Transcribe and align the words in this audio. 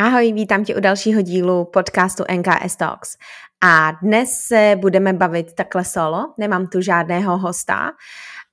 Ahoj, 0.00 0.32
vítám 0.32 0.64
tě 0.64 0.76
u 0.76 0.80
dalšího 0.80 1.22
dílu 1.22 1.64
podcastu 1.64 2.24
NKS 2.32 2.76
Talks. 2.76 3.16
A 3.64 3.92
dnes 4.02 4.30
se 4.30 4.76
budeme 4.80 5.12
bavit 5.12 5.54
takhle 5.54 5.84
solo, 5.84 6.34
nemám 6.38 6.66
tu 6.66 6.80
žádného 6.80 7.38
hosta. 7.38 7.90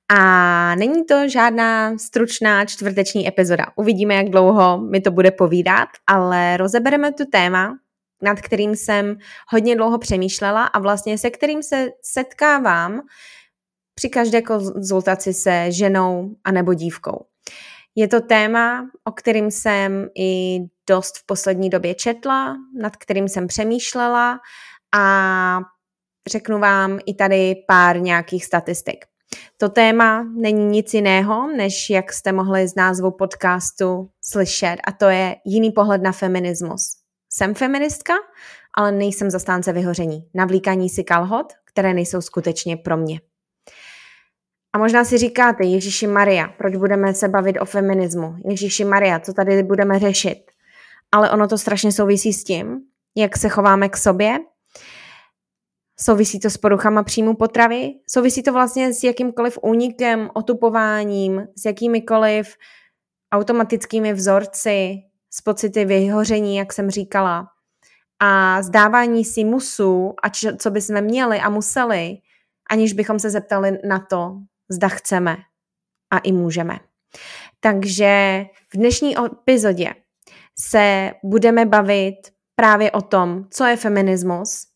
A 0.08 0.74
není 0.74 1.04
to 1.04 1.28
žádná 1.28 1.98
stručná 1.98 2.64
čtvrteční 2.64 3.28
epizoda. 3.28 3.66
Uvidíme, 3.76 4.14
jak 4.14 4.28
dlouho 4.28 4.78
mi 4.78 5.00
to 5.00 5.10
bude 5.10 5.30
povídat, 5.30 5.88
ale 6.06 6.56
rozebereme 6.56 7.12
tu 7.12 7.24
téma, 7.32 7.78
nad 8.22 8.40
kterým 8.40 8.76
jsem 8.76 9.16
hodně 9.48 9.76
dlouho 9.76 9.98
přemýšlela 9.98 10.64
a 10.64 10.78
vlastně 10.78 11.18
se 11.18 11.30
kterým 11.30 11.62
se 11.62 11.88
setkávám 12.02 13.00
při 13.94 14.08
každé 14.08 14.42
konzultaci 14.42 15.34
se 15.34 15.72
ženou 15.72 16.30
a 16.44 16.52
nebo 16.52 16.74
dívkou. 16.74 17.26
Je 17.96 18.08
to 18.08 18.20
téma, 18.20 18.90
o 19.04 19.12
kterým 19.12 19.50
jsem 19.50 20.08
i 20.18 20.60
dost 20.88 21.18
v 21.18 21.26
poslední 21.26 21.70
době 21.70 21.94
četla, 21.94 22.56
nad 22.80 22.96
kterým 22.96 23.28
jsem 23.28 23.46
přemýšlela 23.46 24.38
a 24.96 25.60
řeknu 26.30 26.58
vám 26.58 26.98
i 27.06 27.14
tady 27.14 27.54
pár 27.68 28.00
nějakých 28.00 28.44
statistik. 28.44 29.04
To 29.56 29.68
téma 29.68 30.22
není 30.22 30.64
nic 30.64 30.94
jiného, 30.94 31.52
než 31.56 31.90
jak 31.90 32.12
jste 32.12 32.32
mohli 32.32 32.68
z 32.68 32.74
názvu 32.74 33.10
podcastu 33.10 34.10
slyšet, 34.22 34.76
a 34.86 34.92
to 34.92 35.08
je 35.08 35.36
jiný 35.44 35.70
pohled 35.70 36.02
na 36.02 36.12
feminismus. 36.12 36.82
Jsem 37.30 37.54
feministka, 37.54 38.14
ale 38.78 38.92
nejsem 38.92 39.30
zastánce 39.30 39.72
vyhoření, 39.72 40.28
navlíkání 40.34 40.88
si 40.88 41.04
kalhot, 41.04 41.52
které 41.64 41.94
nejsou 41.94 42.20
skutečně 42.20 42.76
pro 42.76 42.96
mě. 42.96 43.20
A 44.76 44.78
možná 44.78 45.04
si 45.04 45.18
říkáte, 45.18 45.64
Ježíši 45.64 46.06
Maria, 46.06 46.48
proč 46.48 46.76
budeme 46.76 47.14
se 47.14 47.28
bavit 47.28 47.58
o 47.58 47.64
feminismu? 47.64 48.34
Ježíši 48.44 48.84
Maria, 48.84 49.20
co 49.20 49.32
tady 49.32 49.62
budeme 49.62 49.98
řešit? 49.98 50.50
Ale 51.12 51.30
ono 51.30 51.48
to 51.48 51.58
strašně 51.58 51.92
souvisí 51.92 52.32
s 52.32 52.44
tím, 52.44 52.80
jak 53.16 53.36
se 53.36 53.48
chováme 53.48 53.88
k 53.88 53.96
sobě, 53.96 54.38
souvisí 56.00 56.40
to 56.40 56.50
s 56.50 56.56
poruchama 56.56 57.02
příjmu 57.02 57.34
potravy, 57.34 57.92
souvisí 58.10 58.42
to 58.42 58.52
vlastně 58.52 58.92
s 58.92 59.04
jakýmkoliv 59.04 59.58
únikem, 59.62 60.30
otupováním, 60.34 61.46
s 61.58 61.64
jakýmikoliv 61.64 62.54
automatickými 63.32 64.12
vzorci, 64.12 64.96
s 65.30 65.40
pocity 65.40 65.84
vyhoření, 65.84 66.56
jak 66.56 66.72
jsem 66.72 66.90
říkala, 66.90 67.46
a 68.20 68.62
zdávání 68.62 69.24
si 69.24 69.44
musů 69.44 70.14
a 70.22 70.30
co 70.58 70.70
bychom 70.70 71.00
měli 71.00 71.40
a 71.40 71.50
museli, 71.50 72.16
aniž 72.70 72.92
bychom 72.92 73.18
se 73.18 73.30
zeptali 73.30 73.78
na 73.88 74.06
to, 74.10 74.36
zda 74.70 74.88
chceme 74.88 75.36
a 76.10 76.18
i 76.18 76.32
můžeme. 76.32 76.78
Takže 77.60 78.44
v 78.72 78.76
dnešní 78.76 79.14
epizodě 79.18 79.94
se 80.58 81.12
budeme 81.24 81.66
bavit 81.66 82.16
právě 82.54 82.90
o 82.90 83.02
tom, 83.02 83.44
co 83.50 83.64
je 83.64 83.76
feminismus, 83.76 84.66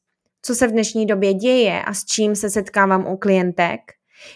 co 0.43 0.55
se 0.55 0.67
v 0.67 0.71
dnešní 0.71 1.07
době 1.07 1.35
děje 1.35 1.83
a 1.83 1.95
s 1.95 2.05
čím 2.05 2.37
se 2.37 2.51
setkávám 2.51 3.07
u 3.07 3.17
klientek, 3.17 3.81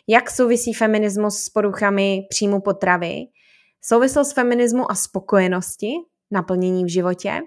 jak 0.09 0.31
souvisí 0.31 0.75
feminismus 0.75 1.39
s 1.39 1.49
poruchami 1.49 2.21
příjmu 2.29 2.61
potravy, 2.61 3.17
souvislost 3.85 4.33
feminismu 4.33 4.91
a 4.91 4.95
spokojenosti, 4.95 5.91
naplnění 6.31 6.85
v 6.85 6.93
životě. 6.93 7.41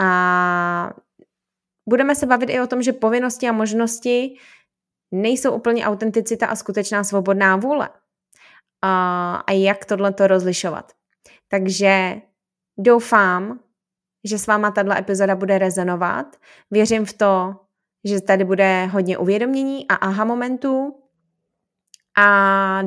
A 0.00 0.90
budeme 1.88 2.14
se 2.14 2.26
bavit 2.26 2.50
i 2.50 2.60
o 2.60 2.66
tom, 2.66 2.82
že 2.82 2.92
povinnosti 2.92 3.48
a 3.48 3.52
možnosti 3.52 4.34
nejsou 5.12 5.52
úplně 5.52 5.86
autenticita 5.86 6.46
a 6.46 6.56
skutečná 6.56 7.04
svobodná 7.04 7.56
vůle. 7.56 7.88
A, 8.82 9.34
a 9.46 9.52
jak 9.52 9.84
tohle 9.84 10.12
to 10.12 10.26
rozlišovat. 10.26 10.92
Takže 11.48 12.20
doufám, 12.78 13.60
že 14.24 14.38
s 14.38 14.46
váma 14.46 14.70
tato 14.70 14.92
epizoda 14.92 15.36
bude 15.36 15.58
rezonovat. 15.58 16.36
Věřím 16.70 17.04
v 17.04 17.12
to, 17.12 17.54
že 18.04 18.20
tady 18.20 18.44
bude 18.44 18.86
hodně 18.86 19.18
uvědomění 19.18 19.88
a 19.88 19.94
aha 19.94 20.24
momentů. 20.24 20.94
A 22.18 22.82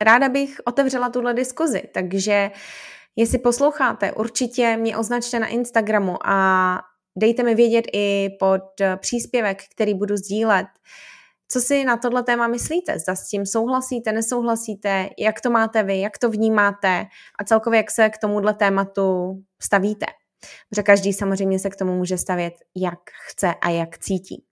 ráda 0.00 0.28
bych 0.28 0.60
otevřela 0.64 1.08
tuhle 1.08 1.34
diskuzi, 1.34 1.82
takže 1.94 2.50
jestli 3.16 3.38
posloucháte, 3.38 4.12
určitě 4.12 4.76
mě 4.76 4.96
označte 4.96 5.38
na 5.38 5.46
Instagramu 5.46 6.16
a 6.24 6.80
dejte 7.18 7.42
mi 7.42 7.54
vědět 7.54 7.84
i 7.92 8.30
pod 8.38 8.62
příspěvek, 8.96 9.62
který 9.74 9.94
budu 9.94 10.16
sdílet, 10.16 10.66
co 11.48 11.60
si 11.60 11.84
na 11.84 11.96
tohle 11.96 12.22
téma 12.22 12.46
myslíte? 12.46 12.98
Zda 12.98 13.16
s 13.16 13.28
tím 13.28 13.46
souhlasíte, 13.46 14.12
nesouhlasíte, 14.12 15.08
jak 15.18 15.40
to 15.40 15.50
máte 15.50 15.82
vy, 15.82 16.00
jak 16.00 16.18
to 16.18 16.30
vnímáte 16.30 17.06
a 17.38 17.44
celkově 17.44 17.76
jak 17.76 17.90
se 17.90 18.08
k 18.08 18.18
tomuhle 18.18 18.54
tématu 18.54 19.34
stavíte. 19.62 20.06
Protože 20.70 20.82
každý 20.82 21.12
samozřejmě 21.12 21.58
se 21.58 21.70
k 21.70 21.76
tomu 21.76 21.96
může 21.96 22.18
stavět, 22.18 22.54
jak 22.76 22.98
chce 23.28 23.54
a 23.60 23.70
jak 23.70 23.98
cítí. 23.98 24.44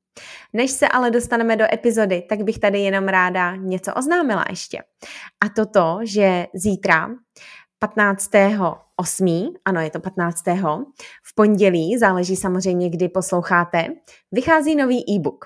Než 0.52 0.70
se 0.70 0.88
ale 0.88 1.10
dostaneme 1.10 1.56
do 1.56 1.64
epizody, 1.72 2.22
tak 2.28 2.42
bych 2.42 2.58
tady 2.58 2.78
jenom 2.78 3.08
ráda 3.08 3.56
něco 3.56 3.94
oznámila 3.94 4.44
ještě. 4.50 4.78
A 5.44 5.48
to 5.48 5.66
to, 5.66 5.98
že 6.02 6.46
zítra 6.54 7.08
15. 7.78 8.30
8. 8.96 9.54
ano, 9.64 9.80
je 9.80 9.90
to 9.90 10.00
15. 10.00 10.44
v 11.24 11.34
pondělí, 11.34 11.98
záleží 11.98 12.36
samozřejmě, 12.36 12.90
kdy 12.90 13.08
posloucháte, 13.08 13.86
vychází 14.32 14.76
nový 14.76 15.04
e-book. 15.10 15.44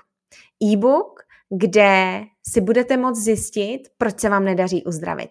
E-book 0.63 1.28
kde 1.49 2.23
si 2.47 2.61
budete 2.61 2.97
moct 2.97 3.17
zjistit, 3.17 3.79
proč 3.97 4.19
se 4.19 4.29
vám 4.29 4.45
nedaří 4.45 4.83
uzdravit. 4.83 5.29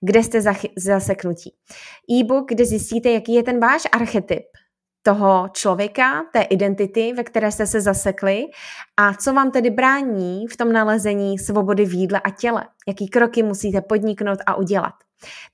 Kde 0.00 0.22
jste 0.22 0.40
zaseknutí. 0.76 1.54
E-book, 2.20 2.48
kde 2.48 2.66
zjistíte, 2.66 3.10
jaký 3.10 3.34
je 3.34 3.42
ten 3.42 3.60
váš 3.60 3.82
archetyp 3.92 4.44
toho 5.08 5.48
člověka, 5.52 6.24
té 6.32 6.42
identity, 6.42 7.12
ve 7.12 7.24
které 7.24 7.52
jste 7.52 7.66
se 7.66 7.80
zasekli 7.80 8.44
a 8.96 9.14
co 9.14 9.32
vám 9.32 9.50
tedy 9.50 9.70
brání 9.70 10.46
v 10.46 10.56
tom 10.56 10.72
nalezení 10.72 11.38
svobody 11.38 11.84
v 11.84 11.92
jídle 11.92 12.20
a 12.20 12.30
těle. 12.30 12.64
Jaký 12.88 13.08
kroky 13.08 13.42
musíte 13.42 13.80
podniknout 13.80 14.38
a 14.46 14.54
udělat. 14.54 14.92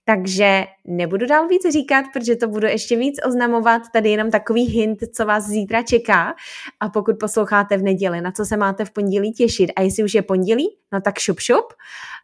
Takže 0.04 0.65
nebudu 0.87 1.26
dál 1.26 1.48
víc 1.48 1.62
říkat, 1.72 2.04
protože 2.12 2.37
to 2.37 2.48
budu 2.48 2.66
ještě 2.66 2.97
víc 2.97 3.16
oznamovat. 3.26 3.82
Tady 3.92 4.10
jenom 4.10 4.31
takový 4.31 4.65
hint, 4.65 4.98
co 5.15 5.26
vás 5.26 5.44
zítra 5.44 5.82
čeká. 5.82 6.34
A 6.81 6.88
pokud 6.88 7.16
posloucháte 7.21 7.76
v 7.76 7.82
neděli, 7.82 8.21
na 8.21 8.32
co 8.32 8.44
se 8.44 8.56
máte 8.56 8.84
v 8.84 8.91
pondělí 8.91 9.32
těšit. 9.32 9.71
A 9.76 9.82
jestli 9.82 10.04
už 10.04 10.15
je 10.15 10.22
pondělí, 10.22 10.76
no 10.92 11.00
tak 11.00 11.19
šup 11.19 11.41
šup. 11.41 11.72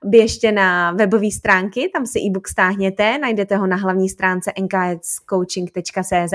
Běžte 0.05 0.53
na 0.53 0.93
webové 0.93 1.31
stránky, 1.31 1.91
tam 1.95 2.07
si 2.07 2.19
e-book 2.19 2.49
stáhněte, 2.49 3.19
najdete 3.19 3.57
ho 3.57 3.67
na 3.67 3.77
hlavní 3.77 4.09
stránce 4.09 4.53
nkscoaching.cz 4.61 6.33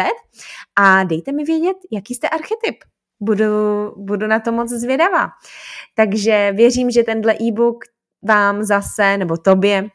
a 0.75 1.03
dejte 1.03 1.31
mi 1.31 1.43
vědět, 1.43 1.77
jaký 1.91 2.15
jste 2.15 2.29
archetyp. 2.29 2.77
Budu, 3.19 3.45
budu 3.97 4.27
na 4.27 4.39
to 4.39 4.51
moc 4.51 4.69
zvědavá. 4.69 5.27
Takže 5.95 6.51
věřím, 6.55 6.91
že 6.91 7.03
tenhle 7.03 7.35
e-book 7.41 7.83
vám 8.27 8.63
zase, 8.63 9.17
nebo 9.17 9.37
tobě, 9.37 9.89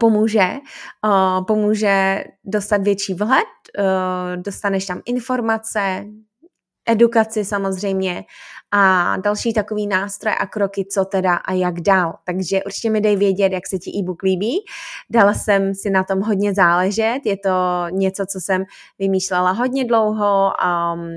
pomůže, 0.00 0.48
pomůže 1.46 2.24
dostat 2.44 2.82
větší 2.82 3.14
vhled, 3.14 3.48
dostaneš 4.36 4.86
tam 4.86 5.00
informace, 5.06 6.04
edukaci 6.88 7.44
samozřejmě 7.44 8.24
a 8.72 9.16
další 9.16 9.52
takový 9.52 9.86
nástroj 9.86 10.34
a 10.40 10.46
kroky, 10.46 10.84
co 10.84 11.04
teda 11.04 11.34
a 11.34 11.52
jak 11.52 11.80
dál. 11.80 12.14
Takže 12.24 12.64
určitě 12.64 12.90
mi 12.90 13.00
dej 13.00 13.16
vědět, 13.16 13.52
jak 13.52 13.66
se 13.66 13.78
ti 13.78 13.90
e-book 13.98 14.22
líbí. 14.22 14.58
Dala 15.10 15.34
jsem 15.34 15.74
si 15.74 15.90
na 15.90 16.04
tom 16.04 16.20
hodně 16.20 16.54
záležet, 16.54 17.20
je 17.24 17.36
to 17.36 17.50
něco, 17.90 18.26
co 18.26 18.40
jsem 18.40 18.64
vymýšlela 18.98 19.50
hodně 19.50 19.84
dlouho, 19.84 20.52
um, 20.94 21.10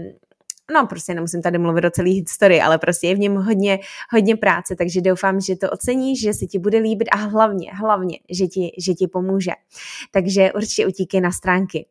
no 0.72 0.88
prostě 0.88 1.14
nemusím 1.14 1.42
tady 1.42 1.58
mluvit 1.58 1.86
o 1.86 1.90
celé 1.90 2.10
historii, 2.10 2.62
ale 2.62 2.78
prostě 2.78 3.08
je 3.08 3.16
v 3.16 3.20
něm 3.20 3.36
hodně, 3.36 3.80
hodně 4.12 4.36
práce, 4.36 4.76
takže 4.76 5.02
doufám, 5.02 5.42
že 5.42 5.56
to 5.56 5.70
oceníš, 5.70 6.22
že 6.22 6.34
se 6.34 6.46
ti 6.46 6.60
bude 6.60 6.78
líbit 6.78 7.08
a 7.12 7.18
hlavně, 7.18 7.72
hlavně, 7.74 8.20
že 8.30 8.48
ti, 8.48 8.72
že 8.78 8.94
ti 8.94 9.08
pomůže. 9.08 9.52
Takže 10.12 10.54
určitě 10.54 10.88
utíkej 10.88 11.22
na 11.22 11.32
stránky. 11.32 11.86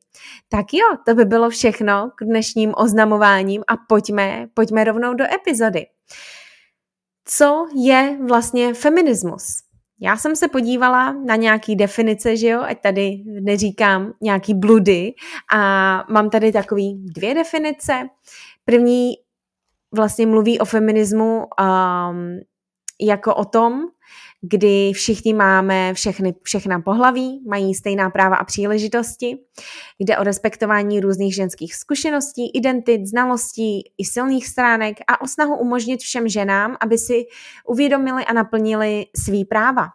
Tak 0.48 0.66
jo, 0.72 0.96
to 1.06 1.14
by 1.14 1.24
bylo 1.24 1.50
všechno 1.50 2.10
k 2.16 2.24
dnešním 2.24 2.72
oznamováním 2.76 3.62
a 3.68 3.76
pojďme, 3.88 4.46
pojďme 4.54 4.84
rovnou 4.84 5.14
do 5.14 5.24
epizody. 5.34 5.86
Co 7.24 7.66
je 7.74 8.18
vlastně 8.28 8.74
feminismus? 8.74 9.62
Já 10.04 10.16
jsem 10.16 10.36
se 10.36 10.48
podívala 10.48 11.12
na 11.12 11.36
nějaký 11.36 11.76
definice, 11.76 12.36
že 12.36 12.48
jo, 12.48 12.62
ať 12.62 12.82
tady 12.82 13.22
neříkám 13.26 14.12
nějaký 14.20 14.54
bludy 14.54 15.12
a 15.54 15.58
mám 16.10 16.30
tady 16.30 16.52
takový 16.52 16.94
dvě 16.94 17.34
definice. 17.34 17.92
První 18.64 19.14
vlastně 19.94 20.26
mluví 20.26 20.58
o 20.58 20.64
feminismu 20.64 21.38
um, 21.38 22.40
jako 23.00 23.34
o 23.34 23.44
tom, 23.44 23.82
kdy 24.40 24.92
všichni 24.94 25.34
máme 25.34 25.94
všechny, 25.94 26.34
všechna 26.42 26.80
pohlaví, 26.80 27.42
mají 27.48 27.74
stejná 27.74 28.10
práva 28.10 28.36
a 28.36 28.44
příležitosti. 28.44 29.38
Jde 29.98 30.18
o 30.18 30.22
respektování 30.22 31.00
různých 31.00 31.34
ženských 31.34 31.74
zkušeností, 31.74 32.50
identit, 32.50 33.06
znalostí 33.06 33.82
i 33.98 34.04
silných 34.04 34.46
stránek 34.46 34.96
a 35.08 35.20
o 35.20 35.26
snahu 35.26 35.56
umožnit 35.56 36.00
všem 36.00 36.28
ženám, 36.28 36.76
aby 36.80 36.98
si 36.98 37.24
uvědomili 37.68 38.24
a 38.24 38.32
naplnili 38.32 39.06
svý 39.16 39.44
práva. 39.44 39.88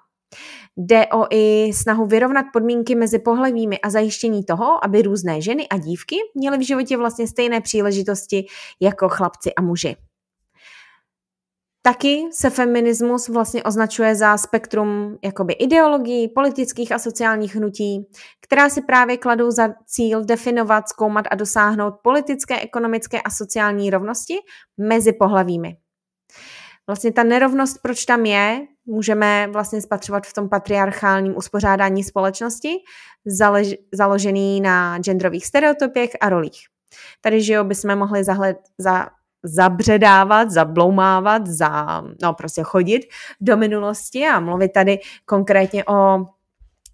Jde 0.77 1.07
o 1.07 1.25
i 1.29 1.73
snahu 1.73 2.05
vyrovnat 2.05 2.45
podmínky 2.53 2.95
mezi 2.95 3.19
pohlavími 3.19 3.79
a 3.79 3.89
zajištění 3.89 4.43
toho, 4.43 4.85
aby 4.85 5.01
různé 5.01 5.41
ženy 5.41 5.67
a 5.69 5.77
dívky 5.77 6.15
měly 6.35 6.57
v 6.57 6.67
životě 6.67 6.97
vlastně 6.97 7.27
stejné 7.27 7.61
příležitosti 7.61 8.45
jako 8.81 9.09
chlapci 9.09 9.53
a 9.53 9.61
muži. 9.61 9.95
Taky 11.81 12.23
se 12.31 12.49
feminismus 12.49 13.29
vlastně 13.29 13.63
označuje 13.63 14.15
za 14.15 14.37
spektrum 14.37 15.17
jakoby 15.23 15.53
ideologií, 15.53 16.27
politických 16.27 16.91
a 16.91 16.99
sociálních 16.99 17.55
hnutí, 17.55 18.07
která 18.41 18.69
si 18.69 18.81
právě 18.81 19.17
kladou 19.17 19.51
za 19.51 19.69
cíl 19.85 20.25
definovat, 20.25 20.89
zkoumat 20.89 21.25
a 21.31 21.35
dosáhnout 21.35 21.93
politické, 22.03 22.59
ekonomické 22.59 23.21
a 23.21 23.29
sociální 23.29 23.89
rovnosti 23.89 24.35
mezi 24.77 25.13
pohlavími. 25.13 25.77
Vlastně 26.87 27.11
ta 27.11 27.23
nerovnost, 27.23 27.81
proč 27.81 28.05
tam 28.05 28.25
je, 28.25 28.67
můžeme 28.85 29.47
vlastně 29.51 29.81
spatřovat 29.81 30.27
v 30.27 30.33
tom 30.33 30.49
patriarchálním 30.49 31.37
uspořádání 31.37 32.03
společnosti, 32.03 32.69
zalež, 33.25 33.75
založený 33.93 34.61
na 34.61 34.99
genderových 34.99 35.45
stereotypech 35.45 36.09
a 36.21 36.29
rolích. 36.29 36.59
Tady, 37.21 37.41
že 37.41 37.53
jo, 37.53 37.63
bychom 37.63 37.95
mohli 37.95 38.23
zahled, 38.23 38.57
za, 38.77 39.07
zabředávat, 39.43 40.51
zabloumávat, 40.51 41.47
za, 41.47 42.01
no 42.21 42.33
prostě 42.33 42.63
chodit 42.63 43.01
do 43.41 43.57
minulosti 43.57 44.27
a 44.27 44.39
mluvit 44.39 44.69
tady 44.69 44.99
konkrétně 45.25 45.85
o 45.85 46.25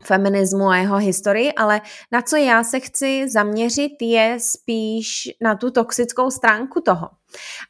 feminismu 0.03 0.69
a 0.69 0.77
jeho 0.77 0.97
historii, 0.97 1.53
ale 1.53 1.81
na 2.11 2.21
co 2.21 2.35
já 2.35 2.63
se 2.63 2.79
chci 2.79 3.29
zaměřit 3.29 3.91
je 4.01 4.37
spíš 4.39 5.29
na 5.41 5.55
tu 5.55 5.71
toxickou 5.71 6.31
stránku 6.31 6.81
toho. 6.81 7.09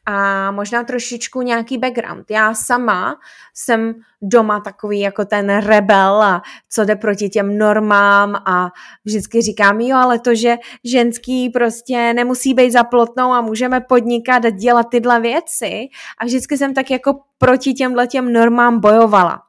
A 0.06 0.52
možná 0.52 0.84
trošičku 0.84 1.42
nějaký 1.42 1.78
background. 1.78 2.32
Já 2.32 2.54
sama 2.54 3.16
jsem 3.54 3.94
doma 4.22 4.60
takový 4.60 5.00
jako 5.00 5.26
ten 5.26 5.58
rebel 5.60 6.22
a 6.22 6.42
co 6.70 6.86
jde 6.86 6.96
proti 6.96 7.30
těm 7.30 7.58
normám 7.58 8.36
a 8.36 8.72
vždycky 9.06 9.42
říkám, 9.42 9.82
jo, 9.82 9.98
ale 9.98 10.20
to, 10.20 10.36
že 10.36 10.58
ženský 10.84 11.50
prostě 11.50 12.14
nemusí 12.14 12.54
být 12.54 12.72
za 12.72 12.84
plotnou 12.84 13.34
a 13.34 13.42
můžeme 13.42 13.82
podnikat 13.82 14.46
a 14.46 14.50
dělat 14.50 14.88
tyhle 14.92 15.20
věci. 15.20 15.88
A 16.18 16.26
vždycky 16.26 16.58
jsem 16.58 16.74
tak 16.74 16.92
jako 16.92 17.20
proti 17.38 17.74
těmhle 17.74 18.08
těm 18.08 18.34
normám 18.34 18.80
bojovala. 18.80 19.42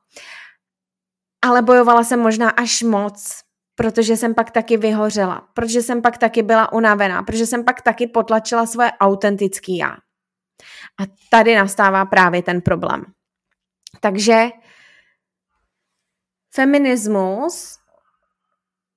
Ale 1.43 1.63
bojovala 1.63 2.05
jsem 2.05 2.21
možná 2.21 2.51
až 2.51 2.83
moc, 2.83 3.44
protože 3.75 4.17
jsem 4.17 4.35
pak 4.35 4.51
taky 4.51 4.77
vyhořela, 4.77 5.49
protože 5.55 5.83
jsem 5.83 6.03
pak 6.03 6.19
taky 6.19 6.43
byla 6.43 6.73
unavená, 6.73 7.23
protože 7.23 7.47
jsem 7.47 7.65
pak 7.65 7.83
taky 7.83 8.07
potlačila 8.07 8.67
svoje 8.67 8.93
autentický 8.93 9.77
já. 9.77 9.91
A 11.01 11.03
tady 11.31 11.55
nastává 11.55 12.05
právě 12.05 12.43
ten 12.43 12.61
problém. 12.61 13.05
Takže 14.01 14.49
feminismus 16.55 17.79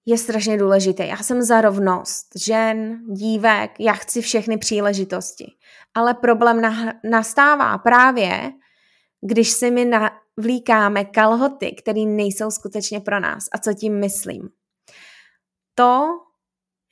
je 0.05 0.17
strašně 0.17 0.57
důležitý. 0.57 1.07
Já 1.07 1.17
jsem 1.17 1.41
za 1.41 1.61
rovnost 1.61 2.27
žen, 2.45 3.05
dívek, 3.13 3.71
já 3.79 3.93
chci 3.93 4.21
všechny 4.21 4.57
příležitosti. 4.57 5.45
Ale 5.93 6.13
problém 6.13 6.61
na, 6.61 6.93
nastává 7.03 7.77
právě, 7.77 8.51
když 9.21 9.49
se 9.49 9.71
mi 9.71 9.85
na, 9.85 10.11
vlíkáme 10.37 11.05
kalhoty, 11.05 11.75
které 11.79 12.01
nejsou 12.01 12.51
skutečně 12.51 12.99
pro 12.99 13.19
nás. 13.19 13.43
A 13.51 13.57
co 13.57 13.73
tím 13.73 13.99
myslím? 13.99 14.49
To, 15.77 16.19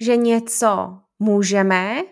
že 0.01 0.17
něco 0.17 0.99
můžeme 1.19 2.03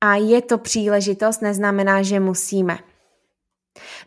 a 0.00 0.14
je 0.14 0.42
to 0.42 0.58
příležitost, 0.58 1.40
neznamená, 1.40 2.02
že 2.02 2.20
musíme. 2.20 2.78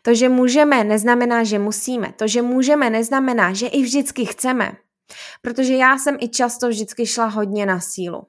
To, 0.01 0.15
že 0.15 0.29
můžeme, 0.29 0.83
neznamená, 0.83 1.43
že 1.43 1.59
musíme. 1.59 2.13
To, 2.13 2.27
že 2.27 2.41
můžeme, 2.41 2.89
neznamená, 2.89 3.53
že 3.53 3.67
i 3.67 3.81
vždycky 3.81 4.25
chceme. 4.25 4.77
Protože 5.41 5.73
já 5.73 5.97
jsem 5.97 6.17
i 6.19 6.29
často 6.29 6.69
vždycky 6.69 7.05
šla 7.05 7.25
hodně 7.25 7.65
na 7.65 7.79
sílu. 7.79 8.27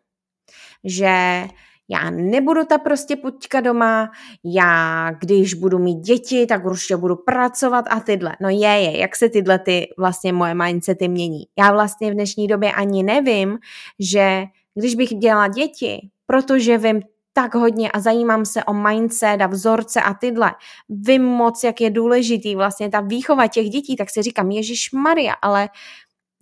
Že 0.85 1.45
já 1.93 2.11
nebudu 2.11 2.65
ta 2.65 2.79
prostě 2.79 3.17
puťka 3.17 3.61
doma, 3.61 4.11
já 4.45 5.11
když 5.11 5.55
budu 5.55 5.79
mít 5.79 6.01
děti, 6.01 6.47
tak 6.47 6.65
určitě 6.65 6.97
budu 6.97 7.17
pracovat 7.17 7.85
a 7.91 8.01
tyhle. 8.01 8.37
No 8.41 8.49
je, 8.49 8.59
je, 8.59 8.99
jak 8.99 9.17
se 9.17 9.29
tyhle 9.29 9.59
ty 9.59 9.89
vlastně 9.99 10.33
moje 10.33 10.55
mindsety 10.55 11.09
mění. 11.09 11.45
Já 11.59 11.73
vlastně 11.73 12.11
v 12.11 12.15
dnešní 12.15 12.47
době 12.47 12.73
ani 12.73 13.03
nevím, 13.03 13.59
že 14.01 14.45
když 14.75 14.95
bych 14.95 15.09
dělala 15.09 15.49
děti, 15.49 16.09
protože 16.27 16.79
vím 16.79 17.01
tak 17.33 17.55
hodně 17.55 17.91
a 17.91 18.01
zajímám 18.01 18.45
se 18.45 18.65
o 18.65 18.75
mindset 18.75 19.41
a 19.41 19.47
vzorce 19.47 20.03
a 20.03 20.15
tyhle. 20.15 20.53
Vím 20.89 21.23
moc, 21.23 21.65
jak 21.65 21.81
je 21.81 21.91
důležitý 21.91 22.57
vlastně 22.57 22.89
ta 22.89 23.01
výchova 23.01 23.47
těch 23.47 23.71
dětí, 23.71 23.97
tak 23.97 24.11
si 24.11 24.23
říkám, 24.23 24.51
Ježíš 24.51 24.93
Maria, 24.93 25.33
ale 25.33 25.69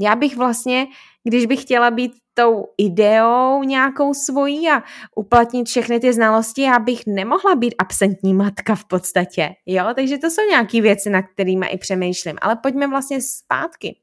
já 0.01 0.17
bych 0.17 0.37
vlastně, 0.37 0.87
když 1.25 1.47
bych 1.47 1.63
chtěla 1.63 1.91
být 1.91 2.13
tou 2.35 2.67
ideou 2.79 3.63
nějakou 3.63 4.15
svojí 4.15 4.71
a 4.71 4.83
uplatnit 5.17 5.69
všechny 5.69 6.01
ty 6.01 6.13
znalosti, 6.13 6.63
já 6.63 6.79
bych 6.79 7.03
nemohla 7.07 7.55
být 7.55 7.75
absentní 7.79 8.35
matka 8.35 8.75
v 8.75 8.85
podstatě. 8.85 9.51
Jo, 9.67 9.85
takže 9.95 10.19
to 10.19 10.31
jsou 10.31 10.43
nějaké 10.51 10.81
věci, 10.81 11.11
na 11.11 11.23
kterými 11.23 11.67
i 11.67 11.79
přemýšlím. 11.79 12.37
Ale 12.43 12.57
pojďme 12.57 12.87
vlastně 12.87 13.21
zpátky. 13.21 13.97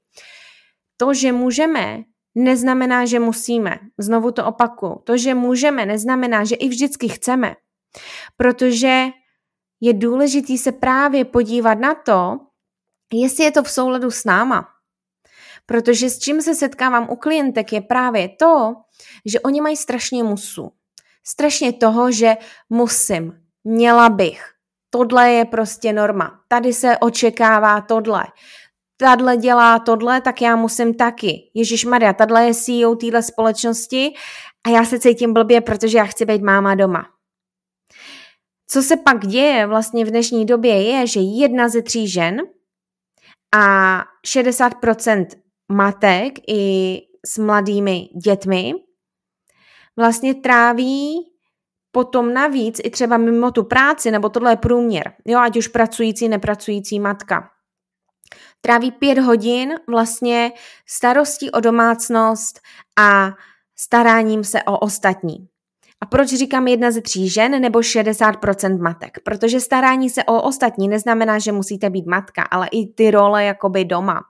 To, 0.97 1.13
že 1.13 1.31
můžeme, 1.31 2.03
neznamená, 2.35 3.05
že 3.05 3.19
musíme. 3.19 3.79
Znovu 3.97 4.31
to 4.31 4.45
opaku. 4.45 5.01
To, 5.03 5.17
že 5.17 5.33
můžeme, 5.33 5.85
neznamená, 5.85 6.43
že 6.43 6.55
i 6.55 6.69
vždycky 6.69 7.09
chceme. 7.09 7.55
Protože 8.37 9.05
je 9.81 9.93
důležité 9.93 10.57
se 10.57 10.71
právě 10.71 11.25
podívat 11.25 11.79
na 11.79 11.95
to, 11.95 12.39
jestli 13.13 13.43
je 13.43 13.51
to 13.51 13.63
v 13.63 13.71
souladu 13.71 14.11
s 14.11 14.25
náma. 14.25 14.67
Protože 15.69 16.09
s 16.09 16.19
čím 16.19 16.41
se 16.41 16.55
setkávám 16.55 17.09
u 17.09 17.15
klientek 17.15 17.73
je 17.73 17.81
právě 17.81 18.29
to, 18.29 18.75
že 19.25 19.39
oni 19.39 19.61
mají 19.61 19.77
strašně 19.77 20.23
musu. 20.23 20.71
Strašně 21.23 21.73
toho, 21.73 22.11
že 22.11 22.37
musím, 22.69 23.33
měla 23.63 24.09
bych. 24.09 24.45
Tohle 24.89 25.31
je 25.31 25.45
prostě 25.45 25.93
norma. 25.93 26.39
Tady 26.47 26.73
se 26.73 26.97
očekává 26.97 27.81
tohle. 27.81 28.23
Tadle 28.97 29.37
dělá 29.37 29.79
tohle, 29.79 30.21
tak 30.21 30.41
já 30.41 30.55
musím 30.55 30.93
taky. 30.93 31.51
Ježíš 31.53 31.85
Maria, 31.85 32.13
tadle 32.13 32.45
je 32.45 32.53
CEO 32.53 32.95
téhle 32.95 33.23
společnosti 33.23 34.13
a 34.67 34.69
já 34.69 34.85
se 34.85 34.99
cítím 34.99 35.33
blbě, 35.33 35.61
protože 35.61 35.97
já 35.97 36.05
chci 36.05 36.25
být 36.25 36.41
máma 36.41 36.75
doma. 36.75 37.05
Co 38.67 38.83
se 38.83 38.97
pak 38.97 39.27
děje 39.27 39.67
vlastně 39.67 40.05
v 40.05 40.09
dnešní 40.09 40.45
době 40.45 40.83
je, 40.83 41.07
že 41.07 41.19
jedna 41.19 41.69
ze 41.69 41.81
tří 41.81 42.07
žen 42.07 42.41
a 43.55 44.03
60% 44.27 45.25
matek 45.69 46.33
i 46.47 47.01
s 47.25 47.37
mladými 47.37 48.09
dětmi 48.23 48.73
vlastně 49.97 50.35
tráví 50.35 51.31
potom 51.91 52.33
navíc 52.33 52.81
i 52.83 52.89
třeba 52.89 53.17
mimo 53.17 53.51
tu 53.51 53.63
práci, 53.63 54.11
nebo 54.11 54.29
tohle 54.29 54.51
je 54.51 54.57
průměr, 54.57 55.13
jo, 55.25 55.39
ať 55.39 55.57
už 55.57 55.67
pracující, 55.67 56.29
nepracující 56.29 56.99
matka. 56.99 57.49
Tráví 58.61 58.91
pět 58.91 59.19
hodin 59.19 59.75
vlastně 59.89 60.51
starostí 60.87 61.51
o 61.51 61.59
domácnost 61.59 62.59
a 62.99 63.29
staráním 63.75 64.43
se 64.43 64.63
o 64.63 64.79
ostatní. 64.79 65.47
A 66.01 66.05
proč 66.05 66.29
říkám 66.29 66.67
jedna 66.67 66.91
ze 66.91 67.01
tří 67.01 67.29
žen 67.29 67.61
nebo 67.61 67.79
60% 67.79 68.81
matek? 68.81 69.17
Protože 69.23 69.59
starání 69.59 70.09
se 70.09 70.23
o 70.23 70.41
ostatní 70.41 70.87
neznamená, 70.87 71.39
že 71.39 71.51
musíte 71.51 71.89
být 71.89 72.05
matka, 72.05 72.43
ale 72.43 72.67
i 72.71 72.93
ty 72.93 73.11
role 73.11 73.43
jakoby 73.43 73.85
doma. 73.85 74.21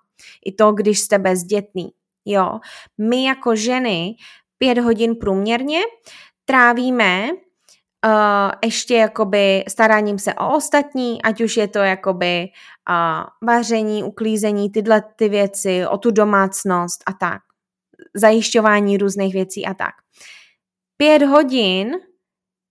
I 0.45 0.51
to, 0.51 0.71
když 0.71 0.99
jste 0.99 1.19
bezdětný. 1.19 1.91
Jo. 2.25 2.59
My 2.97 3.23
jako 3.23 3.55
ženy 3.55 4.15
pět 4.57 4.77
hodin 4.77 5.15
průměrně 5.15 5.79
trávíme 6.45 7.29
uh, 7.31 8.51
ještě 8.63 8.95
jakoby 8.95 9.63
staráním 9.67 10.19
se 10.19 10.33
o 10.33 10.55
ostatní, 10.55 11.21
ať 11.21 11.41
už 11.41 11.57
je 11.57 11.67
to 11.67 11.79
jakoby 11.79 12.47
uh, 12.89 13.47
vaření, 13.47 14.03
uklízení, 14.03 14.69
tyhle 14.69 15.03
ty 15.15 15.29
věci, 15.29 15.87
o 15.87 15.97
tu 15.97 16.11
domácnost 16.11 17.03
a 17.05 17.13
tak. 17.13 17.41
Zajišťování 18.15 18.97
různých 18.97 19.33
věcí 19.33 19.65
a 19.65 19.73
tak. 19.73 19.93
Pět 20.97 21.23
hodin 21.23 21.91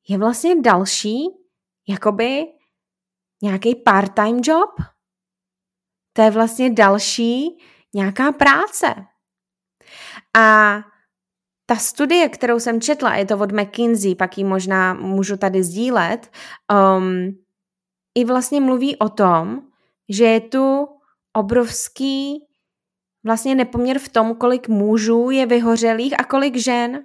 je 0.08 0.18
vlastně 0.18 0.60
další 0.60 1.26
jakoby 1.88 2.44
nějaký 3.42 3.74
part-time 3.74 4.40
job, 4.44 4.70
to 6.16 6.22
je 6.22 6.30
vlastně 6.30 6.70
další 6.70 7.58
nějaká 7.94 8.32
práce. 8.32 8.86
A 10.38 10.78
ta 11.66 11.76
studie, 11.76 12.28
kterou 12.28 12.60
jsem 12.60 12.80
četla, 12.80 13.14
je 13.14 13.26
to 13.26 13.38
od 13.38 13.52
McKinsey, 13.52 14.14
pak 14.14 14.38
ji 14.38 14.44
možná 14.44 14.94
můžu 14.94 15.36
tady 15.36 15.64
sdílet, 15.64 16.30
um, 16.72 17.30
i 18.14 18.24
vlastně 18.24 18.60
mluví 18.60 18.96
o 18.96 19.08
tom, 19.08 19.60
že 20.08 20.24
je 20.24 20.40
tu 20.40 20.88
obrovský 21.36 22.38
vlastně 23.24 23.54
nepoměr 23.54 23.98
v 23.98 24.08
tom, 24.08 24.34
kolik 24.34 24.68
mužů 24.68 25.30
je 25.30 25.46
vyhořelých 25.46 26.20
a 26.20 26.24
kolik 26.24 26.56
žen. 26.56 27.04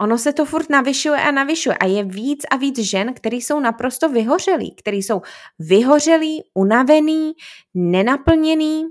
Ono 0.00 0.18
se 0.18 0.32
to 0.32 0.44
furt 0.44 0.70
navyšuje 0.70 1.20
a 1.20 1.30
navyšuje 1.30 1.76
a 1.78 1.86
je 1.86 2.04
víc 2.04 2.44
a 2.50 2.56
víc 2.56 2.78
žen, 2.78 3.14
které 3.14 3.36
jsou 3.36 3.60
naprosto 3.60 4.08
vyhořelí, 4.08 4.74
které 4.74 4.96
jsou 4.96 5.22
vyhořelí, 5.58 6.42
unavený, 6.54 7.32
nenaplněný 7.74 8.84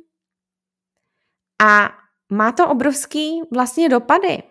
a 1.62 1.90
má 2.32 2.52
to 2.52 2.70
obrovský 2.70 3.42
vlastně 3.54 3.90
dopady. 3.90 4.44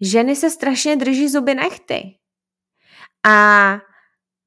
Ženy 0.00 0.36
se 0.36 0.50
strašně 0.50 0.96
drží 0.96 1.28
zuby 1.28 1.54
nechty. 1.54 2.18
A 3.26 3.78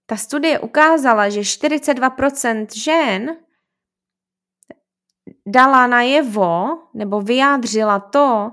ta 0.05 0.17
studie 0.17 0.59
ukázala, 0.59 1.29
že 1.29 1.41
42% 1.41 2.67
žen 2.73 3.37
dala 5.47 5.87
najevo 5.87 6.67
nebo 6.93 7.21
vyjádřila 7.21 7.99
to, 7.99 8.51